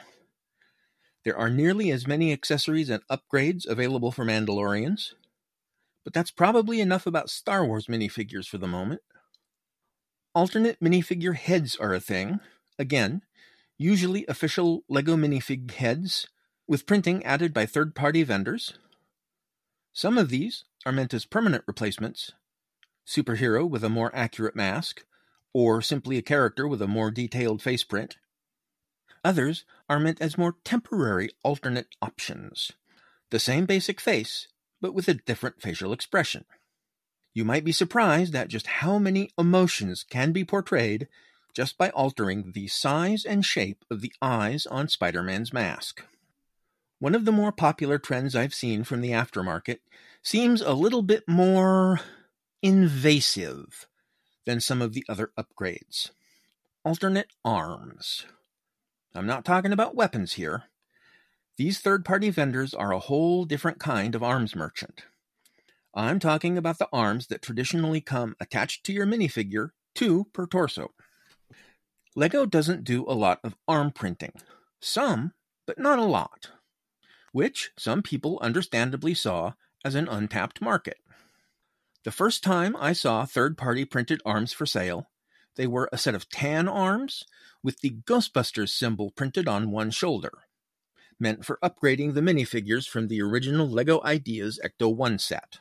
There 1.24 1.38
are 1.38 1.50
nearly 1.50 1.92
as 1.92 2.08
many 2.08 2.34
accessories 2.34 2.90
and 2.90 3.04
upgrades 3.08 3.68
available 3.68 4.12
for 4.12 4.26
Mandalorians, 4.26 5.14
but 6.04 6.14
that's 6.14 6.32
probably 6.32 6.82
enough 6.82 7.06
about 7.06 7.30
Star 7.30 7.64
Wars 7.64 7.86
minifigures 7.86 8.48
for 8.48 8.58
the 8.58 8.68
moment. 8.68 9.02
Alternate 10.34 10.80
minifigure 10.80 11.36
heads 11.36 11.76
are 11.76 11.94
a 11.94 12.00
thing, 12.00 12.40
again, 12.80 13.22
usually 13.78 14.26
official 14.28 14.84
LEGO 14.88 15.18
minifig 15.18 15.72
heads 15.72 16.28
with 16.68 16.86
printing 16.86 17.24
added 17.26 17.54
by 17.54 17.66
third 17.66 17.96
party 17.96 18.24
vendors. 18.24 18.78
Some 19.92 20.18
of 20.18 20.30
these 20.30 20.64
are 20.86 20.94
meant 20.94 21.14
as 21.14 21.26
permanent 21.26 21.66
replacements 21.68 22.32
superhero 23.06 23.68
with 23.68 23.84
a 23.84 23.90
more 23.90 24.16
accurate 24.16 24.56
mask, 24.56 25.04
or 25.54 25.82
simply 25.82 26.18
a 26.18 26.22
character 26.22 26.68
with 26.68 26.82
a 26.82 26.88
more 26.88 27.12
detailed 27.12 27.62
face 27.62 27.84
print. 27.84 28.18
Others 29.24 29.66
are 29.90 30.00
meant 30.00 30.22
as 30.22 30.38
more 30.38 30.56
temporary 30.64 31.32
alternate 31.44 31.96
options. 32.02 32.72
The 33.30 33.40
same 33.40 33.66
basic 33.66 34.00
face, 34.00 34.48
but 34.80 34.94
with 34.94 35.08
a 35.08 35.14
different 35.14 35.62
facial 35.62 35.92
expression. 35.92 36.46
You 37.34 37.46
might 37.46 37.64
be 37.64 37.72
surprised 37.72 38.36
at 38.36 38.50
just 38.50 38.68
how 38.68 38.98
many 39.00 39.32
emotions 39.38 40.04
can 40.04 40.32
be 40.32 40.44
portrayed 40.44 41.08
just 41.54 41.78
by 41.78 41.90
altering 41.90 42.52
the 42.54 42.68
size 42.68 43.26
and 43.26 43.46
shape 43.46 43.86
of 43.90 44.02
the 44.02 44.14
eyes 44.22 44.66
on 44.66 44.88
Spider 44.88 45.24
Man's 45.24 45.54
mask. 45.54 46.04
One 47.00 47.16
of 47.16 47.26
the 47.26 47.32
more 47.32 47.52
popular 47.52 47.98
trends 47.98 48.36
I've 48.36 48.54
seen 48.54 48.84
from 48.84 49.02
the 49.02 49.12
aftermarket 49.12 49.80
seems 50.22 50.62
a 50.62 50.74
little 50.74 51.02
bit 51.02 51.24
more 51.28 52.00
invasive 52.62 53.88
than 54.46 54.60
some 54.60 54.82
of 54.82 54.94
the 54.94 55.04
other 55.10 55.32
upgrades. 55.38 56.12
Alternate 56.84 57.32
arms. 57.44 58.26
I'm 59.16 59.26
not 59.26 59.46
talking 59.46 59.72
about 59.72 59.96
weapons 59.96 60.34
here. 60.34 60.64
These 61.58 61.80
third 61.80 62.06
party 62.06 62.30
vendors 62.30 62.74
are 62.74 62.92
a 62.92 63.00
whole 63.00 63.46
different 63.46 63.80
kind 63.80 64.16
of 64.16 64.24
arms 64.24 64.56
merchant. 64.56 65.04
I'm 65.94 66.20
talking 66.20 66.58
about 66.58 66.80
the 66.80 66.88
arms 66.94 67.28
that 67.28 67.42
traditionally 67.42 68.00
come 68.00 68.36
attached 68.40 68.86
to 68.86 68.94
your 68.94 69.06
minifigure, 69.06 69.72
two 69.94 70.28
per 70.32 70.46
torso. 70.46 70.92
LEGO 72.16 72.46
doesn't 72.46 72.86
do 72.86 73.06
a 73.08 73.14
lot 73.14 73.40
of 73.44 73.56
arm 73.68 73.92
printing. 73.92 74.34
Some, 74.80 75.34
but 75.68 75.78
not 75.78 76.00
a 76.00 76.04
lot. 76.04 76.52
Which 77.34 77.72
some 77.78 78.02
people 78.02 78.40
understandably 78.42 79.14
saw 79.14 79.54
as 79.84 79.96
an 79.96 80.08
untapped 80.08 80.62
market. 80.62 80.98
The 82.04 82.12
first 82.12 82.44
time 82.44 82.76
I 82.78 82.94
saw 82.94 83.26
third 83.26 83.58
party 83.58 83.86
printed 83.86 84.22
arms 84.26 84.54
for 84.54 84.66
sale, 84.66 85.08
they 85.56 85.68
were 85.68 85.90
a 85.92 85.98
set 85.98 86.16
of 86.16 86.30
tan 86.30 86.68
arms 86.68 87.24
with 87.62 87.80
the 87.82 87.98
Ghostbusters 88.06 88.70
symbol 88.70 89.12
printed 89.12 89.48
on 89.48 89.72
one 89.72 89.92
shoulder, 89.92 90.32
meant 91.20 91.46
for 91.46 91.60
upgrading 91.62 92.14
the 92.14 92.22
minifigures 92.22 92.88
from 92.88 93.08
the 93.08 93.22
original 93.22 93.70
LEGO 93.70 94.02
Ideas 94.04 94.60
Ecto 94.64 94.94
1 94.94 95.20
set. 95.20 95.60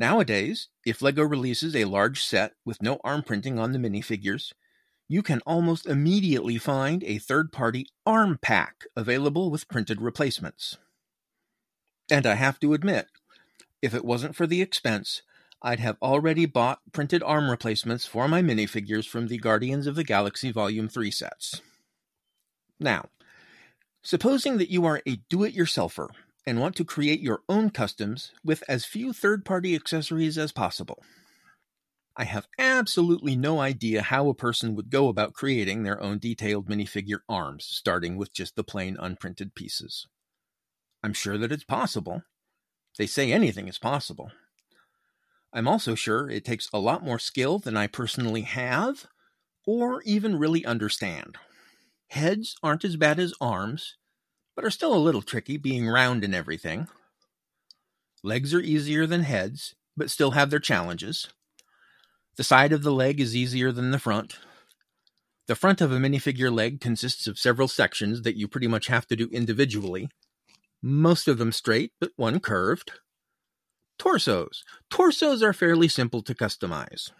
Nowadays, 0.00 0.68
if 0.86 1.02
LEGO 1.02 1.24
releases 1.24 1.76
a 1.76 1.84
large 1.84 2.24
set 2.24 2.54
with 2.64 2.80
no 2.80 3.02
arm 3.04 3.22
printing 3.22 3.58
on 3.58 3.72
the 3.72 3.78
minifigures, 3.78 4.54
you 5.08 5.22
can 5.22 5.42
almost 5.44 5.84
immediately 5.84 6.56
find 6.56 7.04
a 7.04 7.18
third 7.18 7.52
party 7.52 7.86
arm 8.06 8.38
pack 8.40 8.86
available 8.96 9.50
with 9.50 9.68
printed 9.68 10.00
replacements. 10.00 10.78
And 12.10 12.24
I 12.24 12.36
have 12.36 12.58
to 12.60 12.72
admit, 12.72 13.08
if 13.82 13.92
it 13.92 14.02
wasn't 14.02 14.34
for 14.34 14.46
the 14.46 14.62
expense, 14.62 15.20
I'd 15.60 15.80
have 15.80 15.98
already 16.00 16.46
bought 16.46 16.80
printed 16.92 17.22
arm 17.22 17.50
replacements 17.50 18.06
for 18.06 18.26
my 18.26 18.40
minifigures 18.40 19.06
from 19.06 19.28
the 19.28 19.36
Guardians 19.36 19.86
of 19.86 19.96
the 19.96 20.04
Galaxy 20.04 20.50
Volume 20.50 20.88
3 20.88 21.10
sets. 21.10 21.60
Now, 22.78 23.10
supposing 24.02 24.56
that 24.56 24.70
you 24.70 24.86
are 24.86 25.02
a 25.06 25.16
do 25.28 25.44
it 25.44 25.54
yourselfer 25.54 26.08
and 26.50 26.58
want 26.58 26.74
to 26.74 26.84
create 26.84 27.20
your 27.20 27.42
own 27.48 27.70
customs 27.70 28.32
with 28.42 28.64
as 28.66 28.84
few 28.84 29.12
third 29.12 29.44
party 29.44 29.76
accessories 29.76 30.36
as 30.36 30.50
possible. 30.50 31.00
I 32.16 32.24
have 32.24 32.48
absolutely 32.58 33.36
no 33.36 33.60
idea 33.60 34.02
how 34.02 34.28
a 34.28 34.34
person 34.34 34.74
would 34.74 34.90
go 34.90 35.06
about 35.06 35.32
creating 35.32 35.84
their 35.84 36.02
own 36.02 36.18
detailed 36.18 36.68
minifigure 36.68 37.20
arms, 37.28 37.66
starting 37.70 38.16
with 38.16 38.34
just 38.34 38.56
the 38.56 38.64
plain 38.64 38.96
unprinted 38.98 39.54
pieces. 39.54 40.08
I'm 41.04 41.12
sure 41.12 41.38
that 41.38 41.52
it's 41.52 41.62
possible. 41.62 42.24
They 42.98 43.06
say 43.06 43.30
anything 43.30 43.68
is 43.68 43.78
possible. 43.78 44.32
I'm 45.52 45.68
also 45.68 45.94
sure 45.94 46.28
it 46.28 46.44
takes 46.44 46.68
a 46.72 46.80
lot 46.80 47.04
more 47.04 47.20
skill 47.20 47.60
than 47.60 47.76
I 47.76 47.86
personally 47.86 48.42
have, 48.42 49.06
or 49.68 50.02
even 50.02 50.36
really 50.36 50.66
understand. 50.66 51.36
Heads 52.08 52.56
aren't 52.60 52.84
as 52.84 52.96
bad 52.96 53.20
as 53.20 53.34
arms, 53.40 53.94
but 54.60 54.66
are 54.66 54.70
still 54.70 54.92
a 54.92 54.98
little 54.98 55.22
tricky 55.22 55.56
being 55.56 55.88
round 55.88 56.22
and 56.22 56.34
everything. 56.34 56.86
Legs 58.22 58.52
are 58.52 58.60
easier 58.60 59.06
than 59.06 59.22
heads, 59.22 59.74
but 59.96 60.10
still 60.10 60.32
have 60.32 60.50
their 60.50 60.60
challenges. 60.60 61.28
The 62.36 62.44
side 62.44 62.70
of 62.70 62.82
the 62.82 62.92
leg 62.92 63.20
is 63.20 63.34
easier 63.34 63.72
than 63.72 63.90
the 63.90 63.98
front. 63.98 64.38
The 65.46 65.54
front 65.54 65.80
of 65.80 65.92
a 65.92 65.96
minifigure 65.96 66.52
leg 66.52 66.78
consists 66.78 67.26
of 67.26 67.38
several 67.38 67.68
sections 67.68 68.20
that 68.20 68.36
you 68.36 68.48
pretty 68.48 68.66
much 68.66 68.88
have 68.88 69.06
to 69.06 69.16
do 69.16 69.30
individually, 69.32 70.10
most 70.82 71.26
of 71.26 71.38
them 71.38 71.52
straight, 71.52 71.92
but 71.98 72.12
one 72.16 72.38
curved. 72.38 72.90
Torsos. 73.98 74.62
Torsos 74.90 75.42
are 75.42 75.54
fairly 75.54 75.88
simple 75.88 76.20
to 76.20 76.34
customize. 76.34 77.12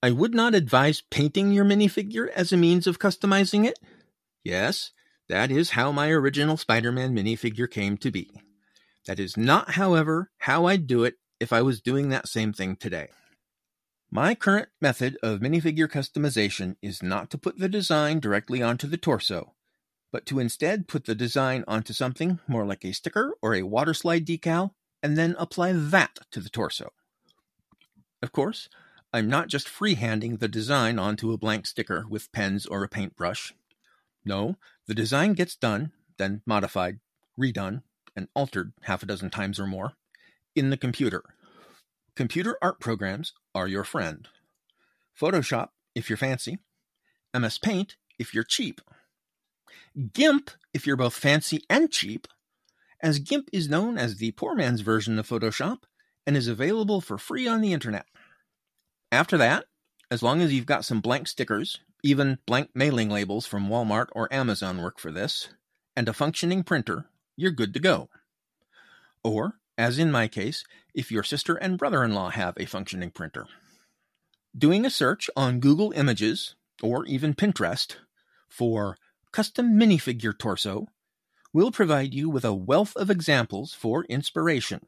I 0.00 0.12
would 0.12 0.36
not 0.36 0.54
advise 0.54 1.02
painting 1.10 1.50
your 1.50 1.64
minifigure 1.64 2.28
as 2.28 2.52
a 2.52 2.56
means 2.56 2.86
of 2.86 3.00
customizing 3.00 3.66
it. 3.66 3.80
Yes, 4.44 4.92
that 5.28 5.50
is 5.50 5.70
how 5.70 5.92
my 5.92 6.10
original 6.10 6.56
Spider 6.56 6.92
Man 6.92 7.14
minifigure 7.14 7.70
came 7.70 7.96
to 7.98 8.10
be. 8.10 8.30
That 9.06 9.18
is 9.18 9.36
not, 9.36 9.72
however, 9.72 10.30
how 10.38 10.66
I'd 10.66 10.86
do 10.86 11.04
it 11.04 11.14
if 11.40 11.52
I 11.52 11.62
was 11.62 11.80
doing 11.80 12.08
that 12.08 12.28
same 12.28 12.52
thing 12.52 12.76
today. 12.76 13.08
My 14.10 14.34
current 14.34 14.68
method 14.80 15.16
of 15.22 15.40
minifigure 15.40 15.88
customization 15.88 16.76
is 16.82 17.02
not 17.02 17.30
to 17.30 17.38
put 17.38 17.58
the 17.58 17.68
design 17.68 18.20
directly 18.20 18.62
onto 18.62 18.86
the 18.86 18.98
torso, 18.98 19.54
but 20.12 20.26
to 20.26 20.38
instead 20.38 20.86
put 20.86 21.06
the 21.06 21.14
design 21.14 21.64
onto 21.66 21.92
something 21.92 22.38
more 22.46 22.66
like 22.66 22.84
a 22.84 22.92
sticker 22.92 23.34
or 23.40 23.54
a 23.54 23.62
water 23.62 23.94
slide 23.94 24.26
decal, 24.26 24.72
and 25.02 25.16
then 25.16 25.34
apply 25.38 25.72
that 25.72 26.18
to 26.30 26.40
the 26.40 26.50
torso. 26.50 26.92
Of 28.22 28.32
course, 28.32 28.68
I'm 29.12 29.28
not 29.28 29.48
just 29.48 29.66
freehanding 29.66 30.38
the 30.38 30.48
design 30.48 30.98
onto 30.98 31.32
a 31.32 31.38
blank 31.38 31.66
sticker 31.66 32.04
with 32.08 32.30
pens 32.32 32.66
or 32.66 32.84
a 32.84 32.88
paintbrush. 32.88 33.54
No, 34.24 34.56
the 34.86 34.94
design 34.94 35.34
gets 35.34 35.56
done, 35.56 35.92
then 36.18 36.42
modified, 36.46 37.00
redone, 37.38 37.82
and 38.14 38.28
altered 38.34 38.72
half 38.82 39.02
a 39.02 39.06
dozen 39.06 39.30
times 39.30 39.58
or 39.58 39.66
more 39.66 39.94
in 40.54 40.70
the 40.70 40.76
computer. 40.76 41.22
Computer 42.14 42.58
art 42.60 42.78
programs 42.78 43.32
are 43.54 43.66
your 43.66 43.84
friend. 43.84 44.28
Photoshop, 45.18 45.68
if 45.94 46.10
you're 46.10 46.16
fancy. 46.16 46.58
MS 47.34 47.58
Paint, 47.58 47.96
if 48.18 48.34
you're 48.34 48.44
cheap. 48.44 48.80
GIMP, 50.12 50.50
if 50.74 50.86
you're 50.86 50.96
both 50.96 51.14
fancy 51.14 51.62
and 51.70 51.90
cheap. 51.90 52.28
As 53.00 53.18
GIMP 53.18 53.48
is 53.52 53.68
known 53.68 53.98
as 53.98 54.16
the 54.16 54.32
poor 54.32 54.54
man's 54.54 54.82
version 54.82 55.18
of 55.18 55.28
Photoshop, 55.28 55.78
and 56.26 56.36
is 56.36 56.48
available 56.48 57.00
for 57.00 57.18
free 57.18 57.48
on 57.48 57.60
the 57.60 57.72
internet. 57.72 58.06
After 59.10 59.36
that, 59.38 59.64
as 60.10 60.22
long 60.22 60.40
as 60.40 60.52
you've 60.52 60.66
got 60.66 60.84
some 60.84 61.00
blank 61.00 61.26
stickers, 61.26 61.80
even 62.02 62.38
blank 62.46 62.70
mailing 62.74 63.08
labels 63.08 63.46
from 63.46 63.68
Walmart 63.68 64.08
or 64.12 64.32
Amazon 64.32 64.82
work 64.82 64.98
for 64.98 65.12
this, 65.12 65.48
and 65.96 66.08
a 66.08 66.12
functioning 66.12 66.62
printer, 66.62 67.06
you're 67.36 67.50
good 67.50 67.72
to 67.74 67.80
go. 67.80 68.08
Or, 69.22 69.54
as 69.78 69.98
in 69.98 70.10
my 70.10 70.28
case, 70.28 70.64
if 70.94 71.12
your 71.12 71.22
sister 71.22 71.54
and 71.54 71.78
brother 71.78 72.02
in 72.02 72.12
law 72.12 72.30
have 72.30 72.54
a 72.56 72.66
functioning 72.66 73.10
printer. 73.10 73.46
Doing 74.56 74.84
a 74.84 74.90
search 74.90 75.30
on 75.36 75.60
Google 75.60 75.92
Images, 75.92 76.54
or 76.82 77.06
even 77.06 77.34
Pinterest, 77.34 77.96
for 78.48 78.98
custom 79.32 79.78
minifigure 79.78 80.36
torso 80.36 80.88
will 81.52 81.70
provide 81.70 82.12
you 82.12 82.28
with 82.28 82.44
a 82.44 82.54
wealth 82.54 82.96
of 82.96 83.10
examples 83.10 83.72
for 83.74 84.04
inspiration. 84.04 84.86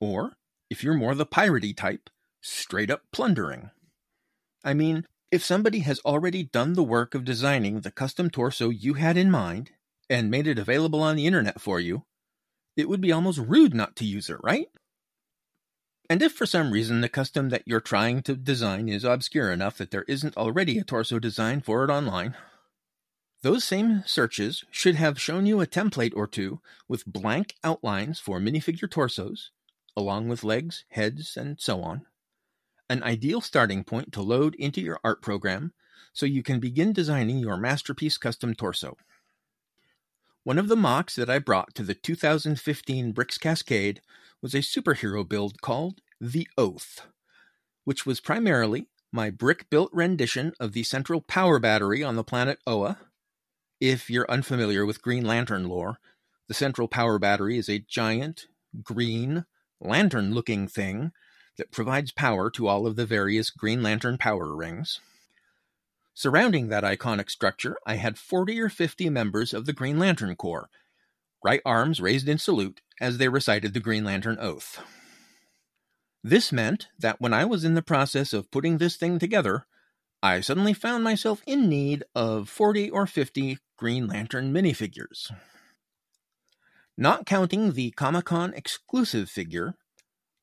Or, 0.00 0.32
if 0.70 0.84
you're 0.84 0.94
more 0.94 1.14
the 1.14 1.26
piratey 1.26 1.76
type, 1.76 2.10
straight 2.40 2.90
up 2.90 3.02
plundering. 3.12 3.70
I 4.64 4.74
mean, 4.74 5.06
if 5.30 5.44
somebody 5.44 5.80
has 5.80 6.00
already 6.00 6.44
done 6.44 6.74
the 6.74 6.82
work 6.82 7.14
of 7.14 7.24
designing 7.24 7.80
the 7.80 7.90
custom 7.90 8.30
torso 8.30 8.68
you 8.68 8.94
had 8.94 9.16
in 9.16 9.30
mind 9.30 9.70
and 10.08 10.30
made 10.30 10.46
it 10.46 10.58
available 10.58 11.02
on 11.02 11.16
the 11.16 11.26
internet 11.26 11.60
for 11.60 11.80
you, 11.80 12.04
it 12.76 12.88
would 12.88 13.00
be 13.00 13.12
almost 13.12 13.38
rude 13.38 13.74
not 13.74 13.96
to 13.96 14.04
use 14.04 14.30
it, 14.30 14.38
right? 14.42 14.68
And 16.08 16.22
if 16.22 16.32
for 16.32 16.46
some 16.46 16.70
reason 16.70 17.00
the 17.00 17.08
custom 17.08 17.48
that 17.48 17.64
you're 17.66 17.80
trying 17.80 18.22
to 18.22 18.36
design 18.36 18.88
is 18.88 19.02
obscure 19.02 19.50
enough 19.50 19.78
that 19.78 19.90
there 19.90 20.04
isn't 20.06 20.36
already 20.36 20.78
a 20.78 20.84
torso 20.84 21.18
design 21.18 21.60
for 21.60 21.82
it 21.82 21.90
online, 21.90 22.36
those 23.42 23.64
same 23.64 24.04
searches 24.06 24.64
should 24.70 24.94
have 24.94 25.20
shown 25.20 25.46
you 25.46 25.60
a 25.60 25.66
template 25.66 26.12
or 26.14 26.28
two 26.28 26.60
with 26.86 27.06
blank 27.06 27.54
outlines 27.64 28.20
for 28.20 28.38
minifigure 28.38 28.90
torsos, 28.90 29.50
along 29.96 30.28
with 30.28 30.44
legs, 30.44 30.84
heads, 30.90 31.36
and 31.36 31.60
so 31.60 31.82
on. 31.82 32.06
An 32.88 33.02
ideal 33.02 33.40
starting 33.40 33.82
point 33.84 34.12
to 34.12 34.22
load 34.22 34.54
into 34.54 34.80
your 34.80 35.00
art 35.02 35.20
program 35.20 35.72
so 36.12 36.24
you 36.24 36.42
can 36.42 36.60
begin 36.60 36.92
designing 36.92 37.38
your 37.38 37.56
masterpiece 37.56 38.16
custom 38.16 38.54
torso. 38.54 38.96
One 40.44 40.58
of 40.58 40.68
the 40.68 40.76
MOCs 40.76 41.16
that 41.16 41.28
I 41.28 41.40
brought 41.40 41.74
to 41.74 41.82
the 41.82 41.94
2015 41.94 43.12
Bricks 43.12 43.36
Cascade 43.36 44.00
was 44.40 44.54
a 44.54 44.58
superhero 44.58 45.28
build 45.28 45.60
called 45.60 46.00
The 46.20 46.46
Oath, 46.56 47.08
which 47.84 48.06
was 48.06 48.20
primarily 48.20 48.86
my 49.12 49.30
brick 49.30 49.68
built 49.70 49.90
rendition 49.92 50.52
of 50.60 50.72
the 50.72 50.84
central 50.84 51.20
power 51.20 51.58
battery 51.58 52.04
on 52.04 52.14
the 52.14 52.22
planet 52.22 52.60
Oa. 52.66 52.98
If 53.80 54.08
you're 54.08 54.30
unfamiliar 54.30 54.86
with 54.86 55.02
Green 55.02 55.24
Lantern 55.24 55.68
lore, 55.68 55.98
the 56.46 56.54
central 56.54 56.86
power 56.86 57.18
battery 57.18 57.58
is 57.58 57.68
a 57.68 57.80
giant, 57.80 58.46
green, 58.82 59.46
lantern 59.80 60.32
looking 60.32 60.68
thing 60.68 61.12
that 61.58 61.72
provides 61.72 62.12
power 62.12 62.50
to 62.50 62.66
all 62.66 62.86
of 62.86 62.96
the 62.96 63.06
various 63.06 63.50
Green 63.50 63.82
Lantern 63.82 64.18
power 64.18 64.54
rings. 64.54 65.00
Surrounding 66.14 66.68
that 66.68 66.84
iconic 66.84 67.30
structure, 67.30 67.76
I 67.86 67.96
had 67.96 68.18
40 68.18 68.60
or 68.60 68.68
50 68.68 69.10
members 69.10 69.52
of 69.52 69.66
the 69.66 69.72
Green 69.72 69.98
Lantern 69.98 70.34
Corps, 70.36 70.70
right 71.44 71.60
arms 71.64 72.00
raised 72.00 72.28
in 72.28 72.38
salute 72.38 72.80
as 73.00 73.18
they 73.18 73.28
recited 73.28 73.74
the 73.74 73.80
Green 73.80 74.04
Lantern 74.04 74.38
Oath. 74.40 74.80
This 76.24 76.50
meant 76.50 76.88
that 76.98 77.20
when 77.20 77.32
I 77.32 77.44
was 77.44 77.64
in 77.64 77.74
the 77.74 77.82
process 77.82 78.32
of 78.32 78.50
putting 78.50 78.78
this 78.78 78.96
thing 78.96 79.18
together, 79.18 79.66
I 80.22 80.40
suddenly 80.40 80.72
found 80.72 81.04
myself 81.04 81.42
in 81.46 81.68
need 81.68 82.02
of 82.14 82.48
40 82.48 82.90
or 82.90 83.06
50 83.06 83.58
Green 83.76 84.08
Lantern 84.08 84.52
minifigures. 84.52 85.30
Not 86.96 87.26
counting 87.26 87.72
the 87.72 87.90
Comic 87.90 88.24
Con 88.24 88.54
exclusive 88.54 89.28
figure, 89.28 89.74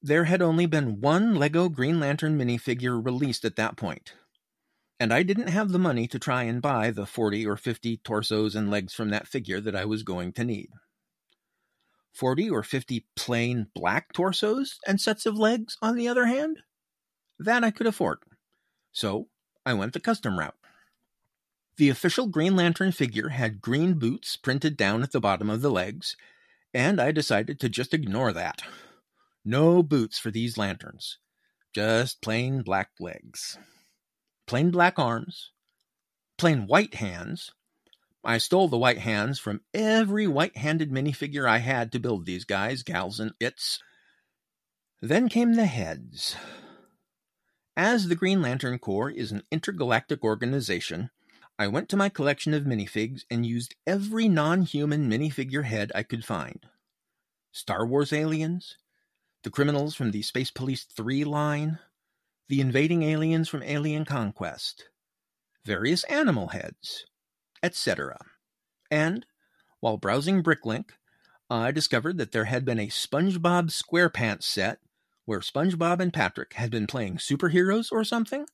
there 0.03 0.25
had 0.25 0.41
only 0.41 0.67
been 0.67 1.01
one 1.01 1.33
LEGO 1.33 1.69
Green 1.69 1.99
Lantern 1.99 2.37
minifigure 2.37 3.03
released 3.03 3.45
at 3.45 3.55
that 3.55 3.77
point 3.77 4.13
and 5.03 5.13
I 5.13 5.21
didn't 5.23 5.49
have 5.49 5.73
the 5.73 5.79
money 5.79 6.07
to 6.07 6.17
try 6.17 6.43
and 6.43 6.61
buy 6.61 6.89
the 6.89 7.05
40 7.05 7.45
or 7.45 7.57
50 7.57 7.97
torsos 7.97 8.55
and 8.55 8.71
legs 8.71 8.93
from 8.93 9.09
that 9.09 9.27
figure 9.27 9.59
that 9.59 9.75
I 9.75 9.83
was 9.83 10.01
going 10.01 10.31
to 10.31 10.45
need. 10.45 10.69
40 12.13 12.49
or 12.49 12.63
50 12.63 13.05
plain 13.13 13.67
black 13.75 14.13
torsos 14.13 14.79
and 14.87 15.01
sets 15.01 15.25
of 15.25 15.37
legs, 15.37 15.77
on 15.81 15.97
the 15.97 16.07
other 16.07 16.27
hand, 16.27 16.59
that 17.37 17.65
I 17.65 17.71
could 17.71 17.85
afford. 17.85 18.19
So 18.93 19.27
I 19.65 19.73
went 19.73 19.91
the 19.91 19.99
custom 19.99 20.39
route. 20.39 20.55
The 21.75 21.89
official 21.89 22.27
Green 22.27 22.55
Lantern 22.55 22.93
figure 22.93 23.27
had 23.27 23.61
green 23.61 23.95
boots 23.95 24.37
printed 24.37 24.77
down 24.77 25.03
at 25.03 25.11
the 25.11 25.19
bottom 25.19 25.49
of 25.49 25.61
the 25.61 25.71
legs, 25.71 26.15
and 26.73 27.01
I 27.01 27.11
decided 27.11 27.59
to 27.59 27.67
just 27.67 27.93
ignore 27.93 28.31
that. 28.31 28.61
No 29.45 29.83
boots 29.83 30.19
for 30.19 30.31
these 30.31 30.57
lanterns, 30.57 31.17
just 31.73 32.21
plain 32.21 32.61
black 32.61 32.91
legs 32.99 33.57
plain 34.47 34.71
black 34.71 34.99
arms, 34.99 35.51
plain 36.37 36.67
white 36.67 36.95
hands. 36.95 37.51
I 38.23 38.37
stole 38.37 38.67
the 38.67 38.77
white 38.77 38.99
hands 38.99 39.39
from 39.39 39.61
every 39.73 40.27
white 40.27 40.55
handed 40.57 40.91
minifigure 40.91 41.47
I 41.47 41.57
had 41.57 41.91
to 41.91 41.99
build 41.99 42.25
these 42.25 42.45
guys, 42.45 42.83
gals, 42.83 43.19
and 43.19 43.33
its. 43.39 43.81
Then 45.01 45.27
came 45.27 45.55
the 45.55 45.65
heads. 45.65 46.35
As 47.75 48.07
the 48.07 48.15
Green 48.15 48.41
Lantern 48.41 48.79
Corps 48.79 49.09
is 49.09 49.31
an 49.31 49.43
intergalactic 49.51 50.23
organization, 50.23 51.09
I 51.59 51.67
went 51.67 51.89
to 51.89 51.97
my 51.97 52.07
collection 52.07 52.53
of 52.53 52.63
minifigs 52.63 53.23
and 53.29 53.45
used 53.45 53.75
every 53.85 54.29
non 54.29 54.61
human 54.61 55.09
minifigure 55.09 55.65
head 55.65 55.91
I 55.93 56.03
could 56.03 56.23
find. 56.23 56.65
Star 57.51 57.85
Wars 57.85 58.13
aliens, 58.13 58.77
the 59.43 59.49
criminals 59.49 59.95
from 59.95 60.11
the 60.11 60.21
Space 60.21 60.51
Police 60.51 60.83
3 60.85 61.23
line, 61.25 61.79
the 62.49 62.61
invading 62.61 63.03
aliens 63.03 63.49
from 63.49 63.63
Alien 63.63 64.05
Conquest, 64.05 64.89
various 65.65 66.03
animal 66.05 66.49
heads, 66.49 67.05
etc. 67.61 68.17
And, 68.89 69.25
while 69.79 69.97
browsing 69.97 70.43
Bricklink, 70.43 70.91
I 71.49 71.71
discovered 71.71 72.17
that 72.17 72.31
there 72.31 72.45
had 72.45 72.65
been 72.65 72.79
a 72.79 72.87
SpongeBob 72.87 73.69
SquarePants 73.69 74.43
set 74.43 74.79
where 75.25 75.39
SpongeBob 75.39 75.99
and 75.99 76.13
Patrick 76.13 76.53
had 76.53 76.71
been 76.71 76.87
playing 76.87 77.17
superheroes 77.17 77.91
or 77.91 78.03
something. 78.03 78.45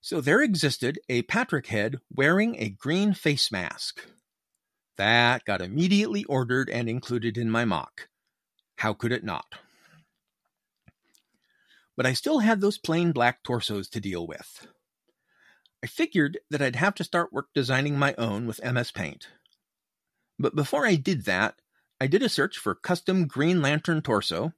So 0.00 0.20
there 0.20 0.42
existed 0.42 0.98
a 1.08 1.22
Patrick 1.22 1.68
head 1.68 2.00
wearing 2.12 2.56
a 2.58 2.70
green 2.70 3.14
face 3.14 3.52
mask. 3.52 4.06
That 4.96 5.44
got 5.44 5.62
immediately 5.62 6.24
ordered 6.24 6.68
and 6.68 6.88
included 6.88 7.38
in 7.38 7.50
my 7.50 7.64
MOC. 7.64 8.08
How 8.76 8.92
could 8.94 9.12
it 9.12 9.24
not? 9.24 9.54
But 11.96 12.06
I 12.06 12.12
still 12.12 12.40
had 12.40 12.60
those 12.60 12.78
plain 12.78 13.12
black 13.12 13.42
torsos 13.42 13.88
to 13.90 14.00
deal 14.00 14.26
with. 14.26 14.66
I 15.82 15.86
figured 15.86 16.38
that 16.50 16.62
I'd 16.62 16.76
have 16.76 16.94
to 16.96 17.04
start 17.04 17.32
work 17.32 17.48
designing 17.54 17.98
my 17.98 18.14
own 18.16 18.46
with 18.46 18.62
MS 18.64 18.92
Paint. 18.92 19.28
But 20.38 20.54
before 20.54 20.86
I 20.86 20.94
did 20.94 21.24
that, 21.24 21.56
I 22.00 22.06
did 22.06 22.22
a 22.22 22.28
search 22.28 22.58
for 22.58 22.74
custom 22.74 23.26
Green 23.26 23.60
Lantern 23.60 24.00
torso 24.02 24.52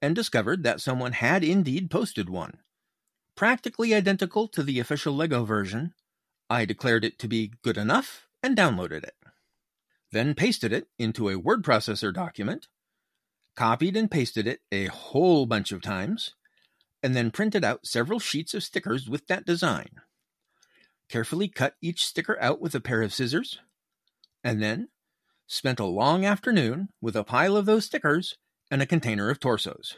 and 0.00 0.14
discovered 0.14 0.62
that 0.62 0.80
someone 0.80 1.12
had 1.12 1.44
indeed 1.44 1.90
posted 1.90 2.28
one. 2.28 2.58
Practically 3.36 3.94
identical 3.94 4.48
to 4.48 4.62
the 4.62 4.80
official 4.80 5.14
LEGO 5.14 5.44
version, 5.44 5.94
I 6.48 6.64
declared 6.64 7.04
it 7.04 7.18
to 7.20 7.28
be 7.28 7.52
good 7.62 7.76
enough 7.76 8.26
and 8.42 8.56
downloaded 8.56 9.04
it. 9.04 9.14
Then 10.12 10.34
pasted 10.34 10.72
it 10.72 10.88
into 10.98 11.28
a 11.28 11.38
word 11.38 11.62
processor 11.62 12.12
document, 12.12 12.68
copied 13.54 13.96
and 13.96 14.10
pasted 14.10 14.46
it 14.46 14.60
a 14.72 14.86
whole 14.86 15.46
bunch 15.46 15.70
of 15.70 15.82
times, 15.82 16.34
and 17.02 17.14
then 17.14 17.30
printed 17.30 17.64
out 17.64 17.86
several 17.86 18.18
sheets 18.18 18.54
of 18.54 18.62
stickers 18.62 19.08
with 19.08 19.26
that 19.26 19.46
design. 19.46 20.00
Carefully 21.08 21.48
cut 21.48 21.74
each 21.80 22.04
sticker 22.04 22.40
out 22.40 22.60
with 22.60 22.74
a 22.74 22.80
pair 22.80 23.02
of 23.02 23.12
scissors, 23.12 23.60
and 24.44 24.62
then 24.62 24.88
spent 25.46 25.80
a 25.80 25.84
long 25.84 26.24
afternoon 26.24 26.88
with 27.00 27.16
a 27.16 27.24
pile 27.24 27.56
of 27.56 27.66
those 27.66 27.86
stickers 27.86 28.36
and 28.70 28.80
a 28.80 28.86
container 28.86 29.30
of 29.30 29.40
torsos. 29.40 29.96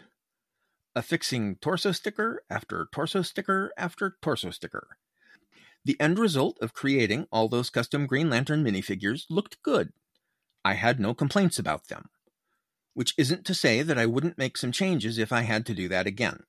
Affixing 0.94 1.56
torso 1.56 1.92
sticker 1.92 2.42
after 2.48 2.88
torso 2.92 3.22
sticker 3.22 3.72
after 3.76 4.16
torso 4.22 4.50
sticker. 4.50 4.96
The 5.84 6.00
end 6.00 6.18
result 6.18 6.58
of 6.60 6.74
creating 6.74 7.26
all 7.32 7.48
those 7.48 7.70
custom 7.70 8.06
Green 8.06 8.30
Lantern 8.30 8.64
minifigures 8.64 9.24
looked 9.28 9.62
good. 9.62 9.92
I 10.64 10.74
had 10.74 11.00
no 11.00 11.12
complaints 11.12 11.58
about 11.58 11.88
them. 11.88 12.10
Which 12.94 13.14
isn't 13.18 13.44
to 13.46 13.54
say 13.54 13.82
that 13.82 13.98
I 13.98 14.06
wouldn't 14.06 14.38
make 14.38 14.56
some 14.56 14.70
changes 14.70 15.18
if 15.18 15.32
I 15.32 15.42
had 15.42 15.66
to 15.66 15.74
do 15.74 15.88
that 15.88 16.06
again. 16.06 16.44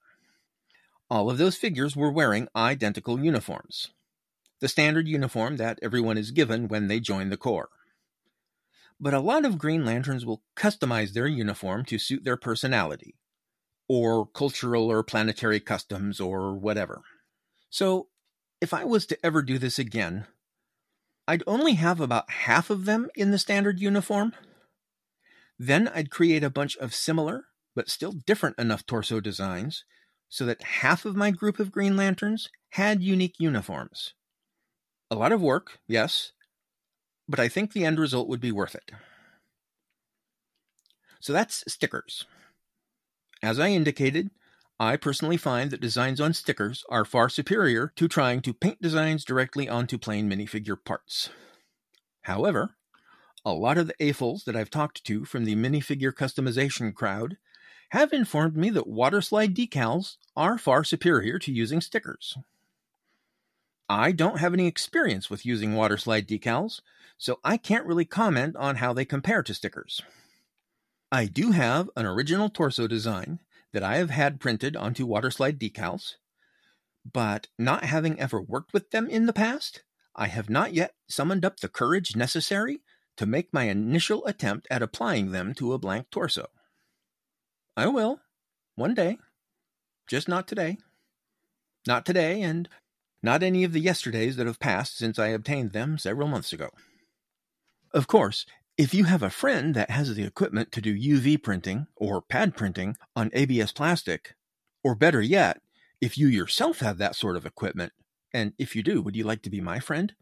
All 1.10 1.30
of 1.30 1.38
those 1.38 1.58
figures 1.58 1.96
were 1.96 2.12
wearing 2.12 2.48
identical 2.56 3.20
uniforms, 3.20 3.90
the 4.62 4.68
standard 4.68 5.08
uniform 5.08 5.58
that 5.58 5.80
everyone 5.82 6.18
is 6.18 6.32
given 6.32 6.68
when 6.68 6.88
they 6.88 7.00
join 7.00 7.30
the 7.30 7.38
Corps. 7.38 7.70
But 9.00 9.14
a 9.14 9.20
lot 9.20 9.46
of 9.46 9.58
Green 9.58 9.86
Lanterns 9.86 10.26
will 10.26 10.44
customize 10.56 11.14
their 11.14 11.28
uniform 11.28 11.84
to 11.86 11.98
suit 11.98 12.24
their 12.24 12.38
personality, 12.38 13.16
or 13.88 14.26
cultural 14.26 14.90
or 14.90 15.04
planetary 15.04 15.60
customs, 15.60 16.20
or 16.20 16.58
whatever. 16.58 17.02
So, 17.70 18.08
if 18.62 18.74
I 18.74 18.86
was 18.86 19.06
to 19.08 19.26
ever 19.26 19.42
do 19.42 19.58
this 19.58 19.78
again, 19.78 20.26
I'd 21.28 21.44
only 21.46 21.74
have 21.74 22.00
about 22.00 22.30
half 22.30 22.70
of 22.70 22.86
them 22.86 23.10
in 23.16 23.32
the 23.32 23.38
standard 23.38 23.80
uniform. 23.80 24.34
Then 25.60 25.90
I'd 25.90 26.10
create 26.10 26.44
a 26.44 26.50
bunch 26.50 26.78
of 26.78 26.94
similar, 26.94 27.46
but 27.76 27.90
still 27.90 28.14
different 28.14 28.58
enough 28.58 28.86
torso 28.86 29.20
designs 29.20 29.84
so 30.34 30.48
that 30.48 30.64
half 30.64 31.06
of 31.06 31.16
my 31.16 31.30
group 31.30 31.60
of 31.60 31.72
Green 31.72 31.96
Lanterns 31.96 32.50
had 32.72 33.04
unique 33.04 33.36
uniforms. 33.38 34.16
A 35.12 35.16
lot 35.16 35.32
of 35.32 35.44
work, 35.44 35.78
yes, 35.88 36.32
but 37.30 37.40
I 37.40 37.48
think 37.48 37.72
the 37.72 37.86
end 37.86 38.00
result 38.00 38.28
would 38.28 38.42
be 38.42 38.52
worth 38.52 38.74
it. 38.74 38.90
So 41.20 41.34
that's 41.34 41.64
stickers. 41.68 42.26
As 43.44 43.60
I 43.60 43.68
indicated, 43.68 44.32
I 44.80 44.98
personally 44.98 45.38
find 45.38 45.70
that 45.70 45.80
designs 45.80 46.20
on 46.20 46.34
stickers 46.34 46.84
are 46.90 47.06
far 47.06 47.30
superior 47.30 47.94
to 47.96 48.08
trying 48.08 48.42
to 48.42 48.56
paint 48.56 48.82
designs 48.82 49.24
directly 49.24 49.70
onto 49.70 50.00
plain 50.00 50.28
minifigure 50.28 50.84
parts. 50.84 51.30
However, 52.24 52.76
a 53.46 53.54
lot 53.54 53.78
of 53.78 53.86
the 53.86 53.96
AFOLs 54.00 54.46
that 54.46 54.56
I've 54.56 54.72
talked 54.72 55.04
to 55.04 55.26
from 55.26 55.46
the 55.46 55.56
minifigure 55.56 56.12
customization 56.12 56.92
crowd 56.92 57.38
have 57.94 58.12
informed 58.12 58.58
me 58.58 58.72
that 58.72 58.90
waterslide 58.90 59.54
decals 59.54 60.18
are 60.36 60.58
far 60.58 60.84
superior 60.84 61.38
to 61.38 61.52
using 61.52 61.80
stickers. 61.80 62.36
I 63.88 64.12
don't 64.12 64.40
have 64.40 64.52
any 64.52 64.66
experience 64.66 65.30
with 65.30 65.46
using 65.46 65.74
waterslide 65.74 66.26
decals, 66.26 66.82
so 67.20 67.40
I 67.44 67.58
can't 67.58 67.86
really 67.86 68.06
comment 68.06 68.56
on 68.56 68.78
how 68.78 68.94
they 68.94 69.06
compare 69.06 69.44
to 69.44 69.54
stickers. 69.54 70.02
I 71.12 71.26
do 71.26 71.52
have 71.52 71.88
an 71.96 72.08
original 72.08 72.50
torso 72.50 72.88
design 72.88 73.38
that 73.74 73.84
I 73.84 73.98
have 73.98 74.10
had 74.10 74.40
printed 74.40 74.76
onto 74.76 75.06
waterslide 75.06 75.60
decals, 75.60 76.16
but 77.06 77.48
not 77.60 77.84
having 77.84 78.20
ever 78.20 78.42
worked 78.42 78.74
with 78.74 78.90
them 78.90 79.08
in 79.08 79.28
the 79.28 79.34
past, 79.34 79.84
I 80.16 80.30
have 80.30 80.50
not 80.50 80.74
yet 80.74 80.96
summoned 81.08 81.46
up 81.46 81.60
the 81.60 81.70
courage 81.70 82.16
necessary 82.16 82.82
to 83.18 83.28
make 83.28 83.54
my 83.54 83.66
initial 83.66 84.26
attempt 84.26 84.66
at 84.72 84.82
applying 84.82 85.30
them 85.30 85.54
to 85.54 85.74
a 85.74 85.78
blank 85.78 86.10
torso. 86.10 86.50
I 87.76 87.88
will, 87.88 88.20
one 88.76 88.94
day, 88.94 89.18
just 90.08 90.28
not 90.28 90.48
today. 90.48 90.78
Not 91.88 92.06
today, 92.06 92.42
and 92.42 92.70
not 93.24 93.42
any 93.42 93.64
of 93.64 93.74
the 93.74 93.80
yesterdays 93.80 94.36
that 94.36 94.48
have 94.48 94.60
passed 94.60 94.98
since 94.98 95.18
I 95.18 95.28
obtained 95.28 95.72
them 95.72 95.98
several 95.98 96.28
months 96.28 96.54
ago. 96.54 96.70
Of 97.94 98.08
course, 98.08 98.46
if 98.78 98.94
you 98.94 99.06
have 99.06 99.24
a 99.24 99.30
friend 99.30 99.76
that 99.76 99.90
has 99.90 100.14
the 100.14 100.24
equipment 100.24 100.72
to 100.72 100.82
do 100.82 100.98
UV 100.98 101.42
printing 101.42 101.88
or 101.96 102.22
pad 102.22 102.56
printing 102.56 102.96
on 103.16 103.32
ABS 103.34 103.72
plastic, 103.72 104.36
or 104.84 104.96
better 104.96 105.22
yet, 105.22 105.62
if 106.02 106.18
you 106.18 106.28
yourself 106.28 106.80
have 106.80 106.98
that 106.98 107.16
sort 107.16 107.36
of 107.36 107.46
equipment, 107.46 107.94
and 108.34 108.54
if 108.58 108.76
you 108.76 108.84
do, 108.84 109.02
would 109.02 109.16
you 109.16 109.24
like 109.24 109.42
to 109.44 109.50
be 109.50 109.62
my 109.62 109.80
friend? 109.80 110.14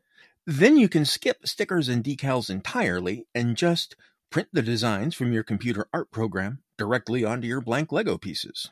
Then 0.46 0.78
you 0.78 0.90
can 0.90 1.06
skip 1.06 1.48
stickers 1.48 1.88
and 1.90 2.04
decals 2.04 2.50
entirely 2.50 3.26
and 3.34 3.56
just 3.56 3.96
print 4.32 4.48
the 4.52 4.62
designs 4.64 5.14
from 5.14 5.32
your 5.32 5.44
computer 5.44 5.88
art 5.94 6.10
program 6.10 6.64
directly 6.78 7.24
onto 7.24 7.48
your 7.48 7.62
blank 7.62 7.92
Lego 7.92 8.18
pieces. 8.18 8.72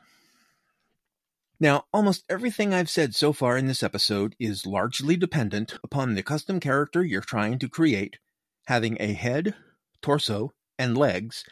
Now, 1.60 1.84
almost 1.92 2.24
everything 2.28 2.72
I've 2.72 2.88
said 2.88 3.14
so 3.14 3.34
far 3.34 3.58
in 3.58 3.66
this 3.66 3.82
episode 3.82 4.34
is 4.40 4.66
largely 4.66 5.14
dependent 5.14 5.78
upon 5.84 6.14
the 6.14 6.22
custom 6.22 6.58
character 6.58 7.04
you're 7.04 7.20
trying 7.20 7.58
to 7.58 7.68
create 7.68 8.18
having 8.66 8.96
a 8.98 9.12
head, 9.12 9.54
torso, 10.00 10.52
and 10.78 10.96
legs 10.96 11.44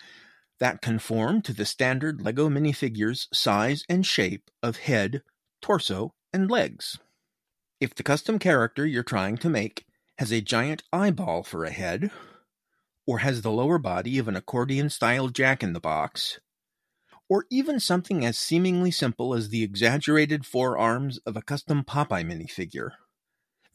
that 0.58 0.80
conform 0.80 1.42
to 1.42 1.52
the 1.52 1.66
standard 1.66 2.22
LEGO 2.22 2.48
minifigure's 2.48 3.28
size 3.32 3.84
and 3.88 4.06
shape 4.06 4.50
of 4.62 4.78
head, 4.78 5.22
torso, 5.60 6.14
and 6.32 6.50
legs. 6.50 6.98
If 7.80 7.94
the 7.94 8.02
custom 8.02 8.38
character 8.38 8.86
you're 8.86 9.02
trying 9.02 9.36
to 9.38 9.50
make 9.50 9.84
has 10.18 10.32
a 10.32 10.40
giant 10.40 10.82
eyeball 10.92 11.42
for 11.42 11.64
a 11.64 11.70
head, 11.70 12.10
or 13.08 13.20
has 13.20 13.40
the 13.40 13.50
lower 13.50 13.78
body 13.78 14.18
of 14.18 14.28
an 14.28 14.36
accordion 14.36 14.90
style 14.90 15.28
jack 15.28 15.62
in 15.62 15.72
the 15.72 15.80
box, 15.80 16.40
or 17.26 17.46
even 17.50 17.80
something 17.80 18.22
as 18.22 18.36
seemingly 18.36 18.90
simple 18.90 19.32
as 19.34 19.48
the 19.48 19.62
exaggerated 19.62 20.44
forearms 20.44 21.16
of 21.24 21.34
a 21.34 21.40
custom 21.40 21.82
Popeye 21.82 22.22
minifigure, 22.22 22.90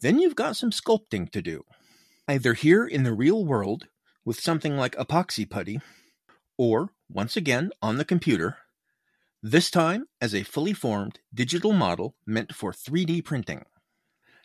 then 0.02 0.20
you've 0.20 0.36
got 0.36 0.56
some 0.56 0.70
sculpting 0.70 1.32
to 1.32 1.42
do. 1.42 1.64
Either 2.28 2.54
here 2.54 2.86
in 2.86 3.02
the 3.02 3.12
real 3.12 3.44
world 3.44 3.88
with 4.24 4.40
something 4.40 4.78
like 4.78 4.96
epoxy 4.98 5.50
putty, 5.50 5.82
or, 6.56 6.92
once 7.10 7.36
again, 7.36 7.72
on 7.82 7.98
the 7.98 8.06
computer, 8.06 8.58
this 9.42 9.72
time 9.72 10.06
as 10.22 10.36
a 10.36 10.44
fully 10.44 10.74
formed 10.74 11.22
digital 11.34 11.74
model 11.74 12.16
meant 12.24 12.54
for 12.54 12.72
3D 12.72 13.26
printing. 13.26 13.66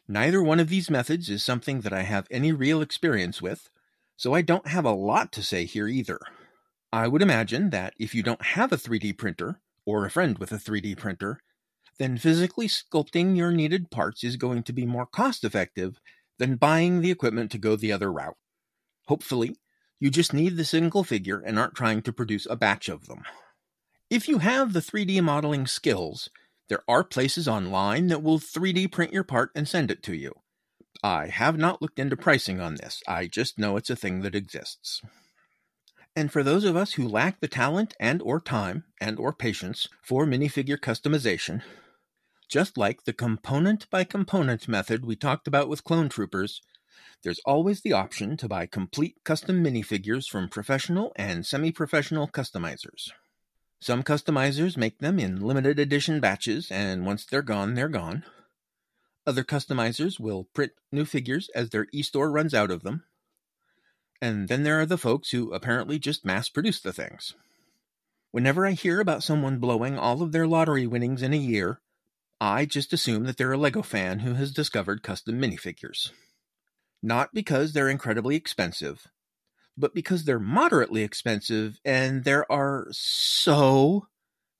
Neither 0.09 0.43
one 0.43 0.59
of 0.59 0.71
these 0.71 0.89
methods 0.89 1.29
is 1.29 1.45
something 1.45 1.83
that 1.83 1.93
I 1.93 2.05
have 2.05 2.27
any 2.31 2.53
real 2.53 2.81
experience 2.81 3.43
with, 3.43 3.69
so 4.19 4.35
I 4.35 4.43
don't 4.43 4.67
have 4.67 4.85
a 4.85 4.93
lot 4.93 5.33
to 5.33 5.43
say 5.43 5.65
here 5.65 5.89
either. 5.89 6.19
I 6.93 7.07
would 7.07 7.23
imagine 7.23 7.71
that 7.71 7.95
if 7.99 8.15
you 8.15 8.23
don't 8.23 8.45
have 8.45 8.73
a 8.73 8.77
3D 8.77 9.17
printer, 9.17 9.61
or 9.87 10.05
a 10.05 10.11
friend 10.11 10.39
with 10.39 10.51
a 10.53 10.57
3D 10.57 10.99
printer, 10.99 11.41
then 11.99 12.19
physically 12.19 12.67
sculpting 12.67 13.37
your 13.37 13.53
needed 13.53 13.91
parts 13.91 14.25
is 14.25 14.37
going 14.37 14.65
to 14.65 14.73
be 14.73 14.85
more 14.85 15.07
cost 15.07 15.45
effective 15.45 16.01
than 16.39 16.57
buying 16.57 17.01
the 17.01 17.11
equipment 17.11 17.51
to 17.53 17.59
go 17.59 17.77
the 17.77 17.93
other 17.93 18.13
route. 18.13 18.37
Hopefully, 19.07 19.57
you 20.01 20.11
just 20.11 20.35
need 20.35 20.57
the 20.57 20.65
single 20.65 21.05
figure 21.05 21.41
and 21.41 21.59
aren't 21.59 21.75
trying 21.75 22.03
to 22.03 22.13
produce 22.13 22.47
a 22.51 22.57
batch 22.57 22.89
of 22.89 23.07
them. 23.07 23.23
If 24.11 24.29
you 24.29 24.39
have 24.39 24.73
the 24.73 24.81
3D 24.81 25.23
modeling 25.23 25.67
skills, 25.67 26.29
there 26.69 26.83
are 26.89 27.05
places 27.05 27.47
online 27.47 28.09
that 28.09 28.23
will 28.23 28.41
3D 28.41 28.91
print 28.91 29.13
your 29.13 29.25
part 29.25 29.51
and 29.55 29.69
send 29.69 29.91
it 29.91 30.03
to 30.03 30.15
you. 30.15 30.35
I 31.03 31.29
have 31.29 31.57
not 31.57 31.81
looked 31.81 31.99
into 31.99 32.17
pricing 32.17 32.61
on 32.61 32.75
this, 32.75 33.03
I 33.07 33.27
just 33.27 33.59
know 33.59 33.77
it's 33.77 33.91
a 33.91 33.97
thing 33.97 34.23
that 34.23 34.35
exists. 34.35 35.01
And 36.17 36.33
for 36.33 36.43
those 36.43 36.65
of 36.65 36.75
us 36.75 36.95
who 36.95 37.07
lack 37.07 37.41
the 37.41 37.47
talent 37.47 37.95
and 38.01 38.21
or 38.23 38.41
time 38.41 38.85
and 39.01 39.19
or 39.21 39.33
patience 39.33 39.89
for 40.03 40.27
minifigure 40.27 40.79
customization, 40.79 41.63
just 42.49 42.77
like 42.77 43.05
the 43.05 43.13
component 43.13 43.89
by 43.91 44.03
component 44.03 44.67
method 44.67 45.05
we 45.05 45.15
talked 45.15 45.47
about 45.47 45.69
with 45.69 45.85
Clone 45.85 46.09
Troopers, 46.09 46.61
there's 47.23 47.41
always 47.45 47.83
the 47.83 47.93
option 47.93 48.37
to 48.37 48.49
buy 48.49 48.67
complete 48.67 49.17
custom 49.23 49.63
minifigures 49.63 50.29
from 50.29 50.49
professional 50.49 51.13
and 51.15 51.47
semi 51.47 51.71
professional 51.71 52.27
customizers. 52.27 53.11
Some 53.81 54.03
customizers 54.03 54.77
make 54.77 54.99
them 54.99 55.21
in 55.21 55.41
limited 55.41 55.79
edition 55.79 56.19
batches, 56.19 56.71
and 56.71 57.07
once 57.07 57.25
they're 57.25 57.43
gone, 57.43 57.75
they're 57.75 57.89
gone. 57.89 58.25
Other 59.29 59.45
customizers 59.45 60.19
will 60.19 60.49
print 60.55 60.73
new 60.91 61.05
figures 61.05 61.51
as 61.55 61.71
their 61.71 61.87
e 61.93 62.03
store 62.03 62.31
runs 62.31 62.55
out 62.55 62.71
of 62.71 62.83
them. 62.83 63.05
And 64.23 64.49
then 64.49 64.63
there 64.63 64.81
are 64.81 64.87
the 64.87 64.99
folks 64.99 65.31
who 65.31 65.53
apparently 65.53 65.99
just 65.99 66.25
mass 66.25 66.49
produce 66.49 66.81
the 66.81 66.93
things. 66.93 67.35
Whenever 68.31 68.67
I 68.67 68.73
hear 68.73 69.01
about 69.01 69.23
someone 69.23 69.59
blowing 69.59 69.99
all 69.99 70.23
of 70.23 70.33
their 70.33 70.47
lottery 70.47 70.87
winnings 70.87 71.23
in 71.23 71.33
a 71.35 71.37
year, 71.37 71.81
I 72.41 72.65
just 72.65 72.93
assume 72.93 73.25
that 73.25 73.37
they're 73.37 73.53
a 73.53 73.59
LEGO 73.59 73.83
fan 73.83 74.21
who 74.21 74.35
has 74.35 74.51
discovered 74.51 75.03
custom 75.03 75.41
minifigures 75.41 76.11
not 77.03 77.33
because 77.33 77.73
they're 77.73 77.89
incredibly 77.89 78.37
expensive, 78.37 79.09
but 79.77 79.95
because 79.95 80.25
they're 80.25 80.39
moderately 80.39 81.03
expensive 81.03 81.79
and 81.85 82.25
there 82.25 82.51
are 82.51 82.89
so 82.91 84.09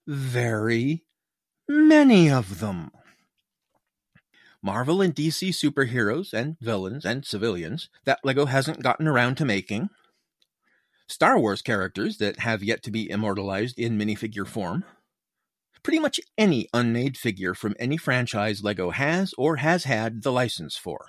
very 0.07 1.03
many 1.67 2.29
of 2.29 2.59
them. 2.59 2.91
Marvel 4.61 5.01
and 5.01 5.15
DC 5.15 5.49
superheroes 5.49 6.33
and 6.33 6.59
villains 6.59 7.05
and 7.05 7.25
civilians 7.25 7.89
that 8.03 8.19
LEGO 8.23 8.45
hasn't 8.45 8.83
gotten 8.83 9.07
around 9.07 9.35
to 9.35 9.45
making. 9.45 9.89
Star 11.07 11.39
Wars 11.39 11.61
characters 11.61 12.17
that 12.17 12.39
have 12.39 12.61
yet 12.61 12.83
to 12.83 12.91
be 12.91 13.09
immortalized 13.09 13.79
in 13.79 13.97
minifigure 13.97 14.47
form. 14.47 14.83
Pretty 15.81 15.99
much 15.99 16.19
any 16.37 16.67
unmade 16.73 17.17
figure 17.17 17.53
from 17.53 17.75
any 17.79 17.95
franchise 17.95 18.61
LEGO 18.63 18.91
has 18.91 19.33
or 19.37 19.55
has 19.57 19.85
had 19.85 20.23
the 20.23 20.31
license 20.31 20.75
for. 20.75 21.05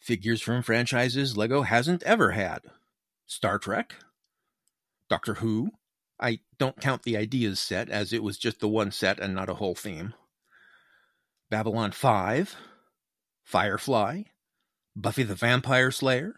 Figures 0.00 0.40
from 0.40 0.62
franchises 0.62 1.36
LEGO 1.36 1.62
hasn't 1.62 2.02
ever 2.04 2.30
had 2.30 2.62
Star 3.26 3.58
Trek, 3.58 3.96
Doctor 5.10 5.34
Who. 5.34 5.72
I 6.18 6.40
don't 6.58 6.80
count 6.80 7.02
the 7.02 7.16
ideas 7.16 7.60
set 7.60 7.90
as 7.90 8.12
it 8.12 8.22
was 8.22 8.38
just 8.38 8.60
the 8.60 8.68
one 8.68 8.90
set 8.90 9.20
and 9.20 9.34
not 9.34 9.50
a 9.50 9.54
whole 9.54 9.74
theme. 9.74 10.14
Babylon 11.50 11.92
5, 11.92 12.56
Firefly, 13.48 14.24
Buffy 14.94 15.22
the 15.22 15.34
Vampire 15.34 15.90
Slayer, 15.90 16.34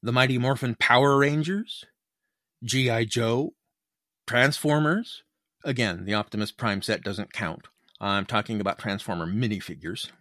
The 0.00 0.12
Mighty 0.12 0.38
Morphin 0.38 0.76
Power 0.76 1.18
Rangers, 1.18 1.84
G.I. 2.62 3.06
Joe, 3.06 3.54
Transformers. 4.28 5.24
Again, 5.64 6.04
the 6.04 6.14
Optimus 6.14 6.52
Prime 6.52 6.82
set 6.82 7.02
doesn't 7.02 7.32
count. 7.32 7.66
I'm 8.00 8.26
talking 8.26 8.60
about 8.60 8.78
Transformer 8.78 9.26
minifigures. 9.26 10.12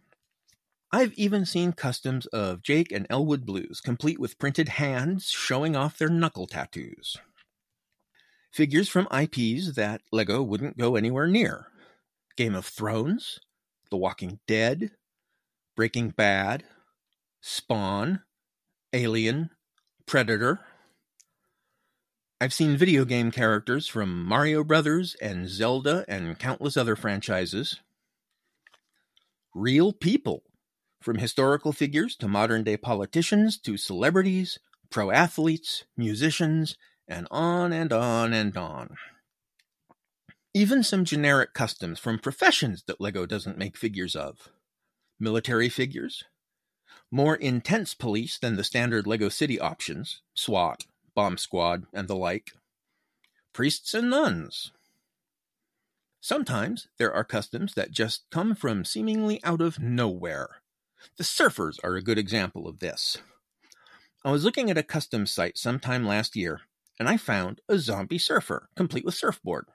I've 0.91 1.13
even 1.13 1.45
seen 1.45 1.73
customs 1.73 2.25
of 2.25 2.63
Jake 2.63 2.91
and 2.91 3.05
Elwood 3.07 3.45
Blues, 3.45 3.79
complete 3.79 4.19
with 4.19 4.39
printed 4.39 4.69
hands 4.69 5.29
showing 5.29 5.75
off 5.75 5.99
their 5.99 6.09
knuckle 6.09 6.47
tattoos. 6.47 7.17
Figures 8.51 8.89
from 8.89 9.07
IPs 9.15 9.75
that 9.75 10.01
LEGO 10.11 10.41
wouldn't 10.41 10.79
go 10.79 10.95
anywhere 10.95 11.27
near 11.27 11.67
Game 12.35 12.55
of 12.55 12.65
Thrones, 12.65 13.37
The 13.91 13.97
Walking 13.97 14.39
Dead, 14.47 14.89
Breaking 15.79 16.09
Bad, 16.09 16.65
Spawn, 17.39 18.23
Alien, 18.91 19.49
Predator. 20.05 20.59
I've 22.41 22.53
seen 22.53 22.75
video 22.75 23.05
game 23.05 23.31
characters 23.31 23.87
from 23.87 24.25
Mario 24.25 24.65
Brothers 24.65 25.15
and 25.21 25.47
Zelda 25.47 26.03
and 26.09 26.37
countless 26.37 26.75
other 26.75 26.97
franchises. 26.97 27.79
Real 29.55 29.93
people, 29.93 30.43
from 31.01 31.17
historical 31.17 31.71
figures 31.71 32.17
to 32.17 32.27
modern 32.27 32.65
day 32.65 32.75
politicians 32.75 33.57
to 33.59 33.77
celebrities, 33.77 34.59
pro 34.89 35.11
athletes, 35.11 35.85
musicians, 35.95 36.75
and 37.07 37.25
on 37.31 37.71
and 37.71 37.93
on 37.93 38.33
and 38.33 38.57
on. 38.57 38.97
Even 40.53 40.83
some 40.83 41.05
generic 41.05 41.53
customs 41.53 41.99
from 41.99 42.19
professions 42.19 42.83
that 42.85 42.99
LEGO 42.99 43.25
doesn't 43.25 43.57
make 43.57 43.77
figures 43.77 44.13
of. 44.13 44.49
Military 45.19 45.67
figures, 45.67 46.23
more 47.11 47.35
intense 47.35 47.93
police 47.93 48.37
than 48.37 48.55
the 48.55 48.63
standard 48.63 49.07
LEGO 49.07 49.29
City 49.29 49.59
options, 49.59 50.21
SWAT, 50.33 50.85
Bomb 51.15 51.37
Squad, 51.37 51.85
and 51.93 52.07
the 52.07 52.15
like. 52.15 52.51
Priests 53.51 53.93
and 53.93 54.09
nuns. 54.09 54.71
Sometimes 56.21 56.87
there 56.97 57.13
are 57.13 57.23
customs 57.23 57.73
that 57.73 57.91
just 57.91 58.29
come 58.29 58.53
from 58.53 58.85
seemingly 58.85 59.43
out 59.43 59.61
of 59.61 59.79
nowhere. 59.79 60.61
The 61.17 61.23
surfers 61.23 61.79
are 61.83 61.95
a 61.95 62.03
good 62.03 62.17
example 62.17 62.67
of 62.67 62.79
this. 62.79 63.17
I 64.23 64.31
was 64.31 64.43
looking 64.43 64.69
at 64.69 64.77
a 64.77 64.83
custom 64.83 65.25
site 65.25 65.57
sometime 65.57 66.05
last 66.05 66.35
year, 66.35 66.61
and 66.99 67.07
I 67.07 67.17
found 67.17 67.61
a 67.67 67.79
zombie 67.79 68.19
surfer, 68.19 68.69
complete 68.75 69.05
with 69.05 69.15
surfboard. 69.15 69.65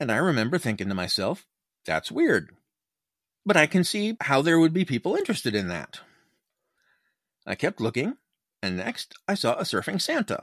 And 0.00 0.12
I 0.12 0.16
remember 0.16 0.58
thinking 0.58 0.88
to 0.88 0.94
myself, 0.94 1.46
that's 1.86 2.12
weird. 2.12 2.50
But 3.48 3.56
I 3.56 3.66
can 3.66 3.82
see 3.82 4.14
how 4.20 4.42
there 4.42 4.60
would 4.60 4.74
be 4.74 4.84
people 4.84 5.16
interested 5.16 5.54
in 5.54 5.68
that. 5.68 6.00
I 7.46 7.54
kept 7.54 7.80
looking, 7.80 8.18
and 8.62 8.76
next, 8.76 9.14
I 9.26 9.32
saw 9.32 9.54
a 9.54 9.62
surfing 9.62 10.02
Santa, 10.02 10.42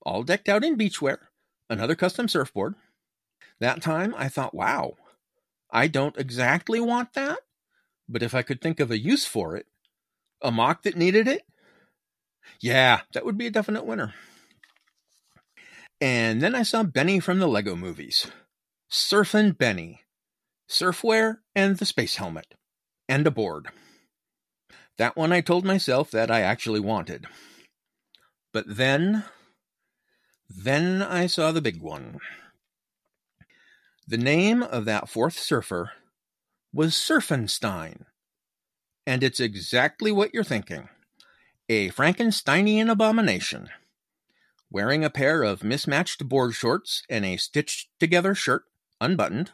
all 0.00 0.22
decked 0.22 0.48
out 0.48 0.64
in 0.64 0.78
beachwear, 0.78 1.18
another 1.68 1.94
custom 1.94 2.26
surfboard. 2.26 2.74
That 3.60 3.82
time, 3.82 4.14
I 4.16 4.30
thought, 4.30 4.54
wow, 4.54 4.94
I 5.70 5.88
don't 5.88 6.16
exactly 6.16 6.80
want 6.80 7.12
that, 7.12 7.40
but 8.08 8.22
if 8.22 8.34
I 8.34 8.40
could 8.40 8.62
think 8.62 8.80
of 8.80 8.90
a 8.90 8.98
use 8.98 9.26
for 9.26 9.54
it, 9.54 9.66
a 10.40 10.50
MOC 10.50 10.84
that 10.84 10.96
needed 10.96 11.28
it, 11.28 11.42
yeah, 12.62 13.02
that 13.12 13.26
would 13.26 13.36
be 13.36 13.48
a 13.48 13.50
definite 13.50 13.84
winner. 13.84 14.14
And 16.00 16.40
then 16.40 16.54
I 16.54 16.62
saw 16.62 16.82
Benny 16.82 17.20
from 17.20 17.40
the 17.40 17.46
Lego 17.46 17.76
movies. 17.76 18.26
Surfin' 18.90 19.58
Benny. 19.58 20.00
Surfwear 20.68 21.38
and 21.54 21.78
the 21.78 21.86
space 21.86 22.16
helmet. 22.16 22.54
And 23.08 23.26
a 23.26 23.30
board. 23.30 23.68
That 24.98 25.16
one 25.16 25.32
I 25.32 25.40
told 25.40 25.64
myself 25.64 26.10
that 26.10 26.30
I 26.30 26.40
actually 26.40 26.80
wanted. 26.80 27.26
But 28.52 28.64
then, 28.66 29.24
then 30.48 31.02
I 31.02 31.26
saw 31.26 31.52
the 31.52 31.62
big 31.62 31.80
one. 31.80 32.18
The 34.06 34.18
name 34.18 34.62
of 34.62 34.84
that 34.86 35.08
fourth 35.08 35.38
surfer 35.38 35.92
was 36.72 36.94
Surfenstein. 36.94 38.04
And 39.06 39.22
it's 39.22 39.40
exactly 39.40 40.12
what 40.12 40.34
you're 40.34 40.44
thinking 40.44 40.88
a 41.68 41.90
Frankensteinian 41.90 42.90
abomination. 42.90 43.68
Wearing 44.70 45.04
a 45.04 45.10
pair 45.10 45.42
of 45.42 45.62
mismatched 45.62 46.28
board 46.28 46.54
shorts 46.54 47.02
and 47.08 47.24
a 47.24 47.36
stitched 47.36 47.88
together 48.00 48.34
shirt, 48.34 48.64
unbuttoned, 49.00 49.52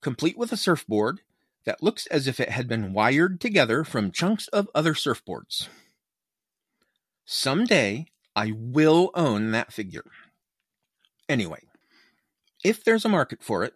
complete 0.00 0.36
with 0.36 0.52
a 0.52 0.56
surfboard 0.56 1.20
that 1.64 1.82
looks 1.82 2.06
as 2.06 2.26
if 2.26 2.40
it 2.40 2.50
had 2.50 2.66
been 2.66 2.92
wired 2.92 3.40
together 3.40 3.84
from 3.84 4.10
chunks 4.10 4.48
of 4.48 4.68
other 4.74 4.94
surfboards. 4.94 5.68
Someday 7.24 8.06
I 8.34 8.52
will 8.56 9.10
own 9.14 9.50
that 9.52 9.72
figure. 9.72 10.04
Anyway, 11.28 11.62
if 12.64 12.82
there's 12.82 13.04
a 13.04 13.08
market 13.08 13.42
for 13.42 13.62
it, 13.62 13.74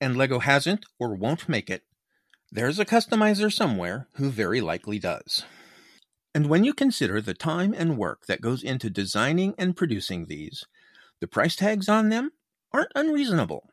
and 0.00 0.16
LEGO 0.16 0.38
hasn't 0.38 0.86
or 0.98 1.14
won't 1.14 1.48
make 1.48 1.70
it, 1.70 1.84
there's 2.50 2.78
a 2.78 2.84
customizer 2.84 3.52
somewhere 3.52 4.08
who 4.14 4.30
very 4.30 4.60
likely 4.60 4.98
does. 4.98 5.44
And 6.34 6.48
when 6.48 6.64
you 6.64 6.72
consider 6.72 7.20
the 7.20 7.34
time 7.34 7.74
and 7.76 7.98
work 7.98 8.26
that 8.26 8.40
goes 8.40 8.62
into 8.62 8.90
designing 8.90 9.54
and 9.58 9.76
producing 9.76 10.26
these, 10.26 10.64
the 11.20 11.26
price 11.26 11.56
tags 11.56 11.88
on 11.88 12.08
them 12.08 12.32
aren't 12.72 12.92
unreasonable. 12.94 13.69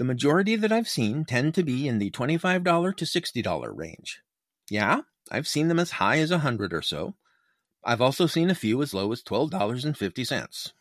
The 0.00 0.04
majority 0.04 0.56
that 0.56 0.72
I've 0.72 0.88
seen 0.88 1.26
tend 1.26 1.52
to 1.56 1.62
be 1.62 1.86
in 1.86 1.98
the 1.98 2.10
$25 2.10 2.96
to 2.96 3.04
$60 3.04 3.76
range. 3.76 4.22
Yeah, 4.70 5.02
I've 5.30 5.46
seen 5.46 5.68
them 5.68 5.78
as 5.78 5.90
high 5.90 6.20
as 6.20 6.30
a 6.30 6.36
100 6.36 6.72
or 6.72 6.80
so. 6.80 7.16
I've 7.84 8.00
also 8.00 8.26
seen 8.26 8.48
a 8.48 8.54
few 8.54 8.80
as 8.80 8.94
low 8.94 9.12
as 9.12 9.22
$12.50. 9.22 10.72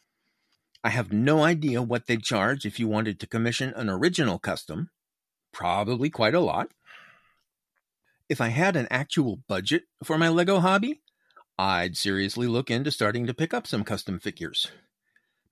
I 0.86 0.90
have 0.90 1.12
no 1.12 1.44
idea 1.44 1.82
what 1.82 2.08
they'd 2.08 2.24
charge 2.24 2.66
if 2.66 2.80
you 2.80 2.88
wanted 2.88 3.20
to 3.20 3.28
commission 3.28 3.74
an 3.76 3.90
original 3.90 4.40
custom. 4.40 4.90
Probably 5.52 6.10
quite 6.10 6.34
a 6.34 6.40
lot. 6.40 6.72
If 8.30 8.40
I 8.40 8.48
had 8.48 8.78
an 8.78 8.88
actual 8.90 9.42
budget 9.50 9.84
for 10.02 10.18
my 10.18 10.30
LEGO 10.30 10.62
hobby, 10.62 11.02
I'd 11.58 11.98
seriously 11.98 12.48
look 12.48 12.72
into 12.72 12.90
starting 12.90 13.28
to 13.28 13.34
pick 13.34 13.54
up 13.54 13.68
some 13.68 13.84
custom 13.84 14.18
figures. 14.18 14.72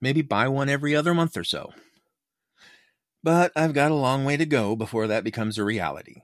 Maybe 0.00 0.22
buy 0.22 0.48
one 0.48 0.70
every 0.70 0.96
other 0.96 1.12
month 1.12 1.36
or 1.36 1.44
so. 1.44 1.74
But 3.22 3.52
I've 3.56 3.74
got 3.74 3.90
a 3.90 3.96
long 3.96 4.24
way 4.24 4.36
to 4.36 4.46
go 4.46 4.76
before 4.76 5.06
that 5.06 5.24
becomes 5.24 5.58
a 5.58 5.64
reality. 5.64 6.22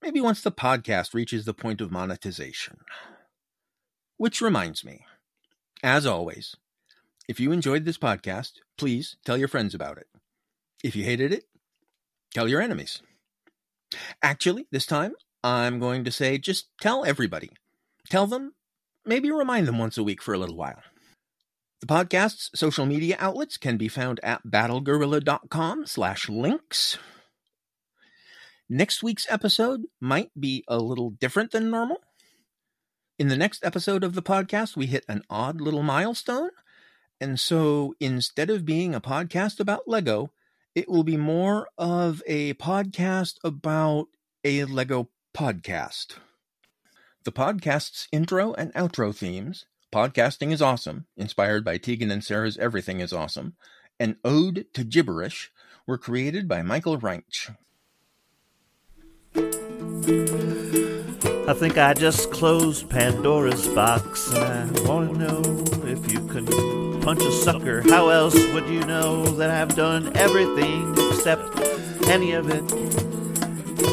Maybe 0.00 0.20
once 0.20 0.42
the 0.42 0.52
podcast 0.52 1.14
reaches 1.14 1.44
the 1.44 1.54
point 1.54 1.80
of 1.80 1.90
monetization. 1.90 2.78
Which 4.16 4.40
reminds 4.40 4.84
me, 4.84 5.06
as 5.82 6.06
always, 6.06 6.56
if 7.28 7.40
you 7.40 7.52
enjoyed 7.52 7.84
this 7.84 7.98
podcast, 7.98 8.52
please 8.76 9.16
tell 9.24 9.36
your 9.36 9.48
friends 9.48 9.74
about 9.74 9.98
it. 9.98 10.06
If 10.84 10.94
you 10.94 11.04
hated 11.04 11.32
it, 11.32 11.44
tell 12.32 12.48
your 12.48 12.60
enemies. 12.60 13.02
Actually, 14.22 14.66
this 14.70 14.86
time, 14.86 15.14
I'm 15.42 15.78
going 15.78 16.04
to 16.04 16.12
say 16.12 16.38
just 16.38 16.68
tell 16.80 17.04
everybody. 17.04 17.50
Tell 18.08 18.26
them, 18.26 18.54
maybe 19.04 19.30
remind 19.30 19.66
them 19.66 19.78
once 19.78 19.98
a 19.98 20.04
week 20.04 20.22
for 20.22 20.34
a 20.34 20.38
little 20.38 20.56
while. 20.56 20.82
The 21.84 21.94
podcast's 21.94 22.48
social 22.58 22.86
media 22.86 23.14
outlets 23.18 23.58
can 23.58 23.76
be 23.76 23.88
found 23.88 24.18
at 24.22 24.42
battlegorilla.com 24.42 25.84
slash 25.84 26.30
links. 26.30 26.96
Next 28.70 29.02
week's 29.02 29.26
episode 29.28 29.82
might 30.00 30.30
be 30.40 30.64
a 30.66 30.78
little 30.78 31.10
different 31.10 31.50
than 31.50 31.70
normal. 31.70 31.98
In 33.18 33.28
the 33.28 33.36
next 33.36 33.62
episode 33.62 34.02
of 34.02 34.14
the 34.14 34.22
podcast, 34.22 34.78
we 34.78 34.86
hit 34.86 35.04
an 35.10 35.24
odd 35.28 35.60
little 35.60 35.82
milestone. 35.82 36.48
And 37.20 37.38
so 37.38 37.94
instead 38.00 38.48
of 38.48 38.64
being 38.64 38.94
a 38.94 39.00
podcast 39.00 39.60
about 39.60 39.86
Lego, 39.86 40.30
it 40.74 40.88
will 40.88 41.04
be 41.04 41.18
more 41.18 41.68
of 41.76 42.22
a 42.26 42.54
podcast 42.54 43.34
about 43.44 44.06
a 44.42 44.64
Lego 44.64 45.10
podcast. 45.36 46.14
The 47.24 47.32
podcast's 47.32 48.08
intro 48.10 48.54
and 48.54 48.72
outro 48.72 49.14
themes 49.14 49.66
Podcasting 49.94 50.50
is 50.50 50.60
Awesome, 50.60 51.06
inspired 51.16 51.64
by 51.64 51.78
Tegan 51.78 52.10
and 52.10 52.24
Sara's 52.24 52.58
Everything 52.58 52.98
is 52.98 53.12
Awesome, 53.12 53.54
and 54.00 54.16
Ode 54.24 54.66
to 54.74 54.82
Gibberish 54.82 55.52
were 55.86 55.98
created 55.98 56.48
by 56.48 56.62
Michael 56.62 56.98
Reinch. 56.98 57.54
I 61.46 61.52
think 61.54 61.78
I 61.78 61.94
just 61.94 62.32
closed 62.32 62.90
Pandora's 62.90 63.68
box, 63.68 64.34
and 64.34 64.76
I 64.76 64.82
want 64.82 65.12
to 65.12 65.16
know 65.16 65.64
if 65.86 66.12
you 66.12 66.26
can 66.26 67.00
punch 67.00 67.22
a 67.22 67.30
sucker. 67.30 67.82
How 67.82 68.08
else 68.08 68.34
would 68.34 68.66
you 68.66 68.80
know 68.86 69.24
that 69.36 69.50
I've 69.50 69.76
done 69.76 70.10
everything 70.16 70.92
except 71.12 71.56
any 72.08 72.32
of 72.32 72.50
it? 72.50 72.68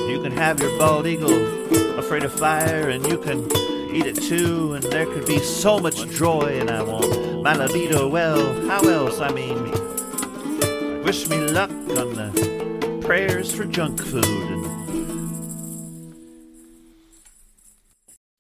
You 0.10 0.20
can 0.24 0.32
have 0.32 0.60
your 0.60 0.76
bald 0.80 1.06
eagle 1.06 2.00
afraid 2.00 2.24
of 2.24 2.34
fire, 2.34 2.90
and 2.90 3.06
you 3.06 3.20
can 3.20 3.48
eat 3.94 4.06
it 4.06 4.16
too, 4.16 4.74
and 4.74 4.84
there 4.84 5.06
could 5.06 5.26
be 5.26 5.40
so 5.40 5.80
much 5.80 6.08
joy, 6.10 6.60
and 6.60 6.70
I 6.70 6.82
want 6.82 7.44
my 7.44 7.56
libido 7.56 8.08
well. 8.08 8.42
How 8.68 8.82
else? 8.82 9.20
I 9.20 9.32
mean, 9.32 9.72
wish 11.04 11.28
me 11.30 11.38
luck 11.38 11.70
on 11.72 12.14
the 12.14 13.02
prayers 13.06 13.54
for 13.54 13.66
junk 13.66 14.02
food 14.02 14.26
and 14.26 14.71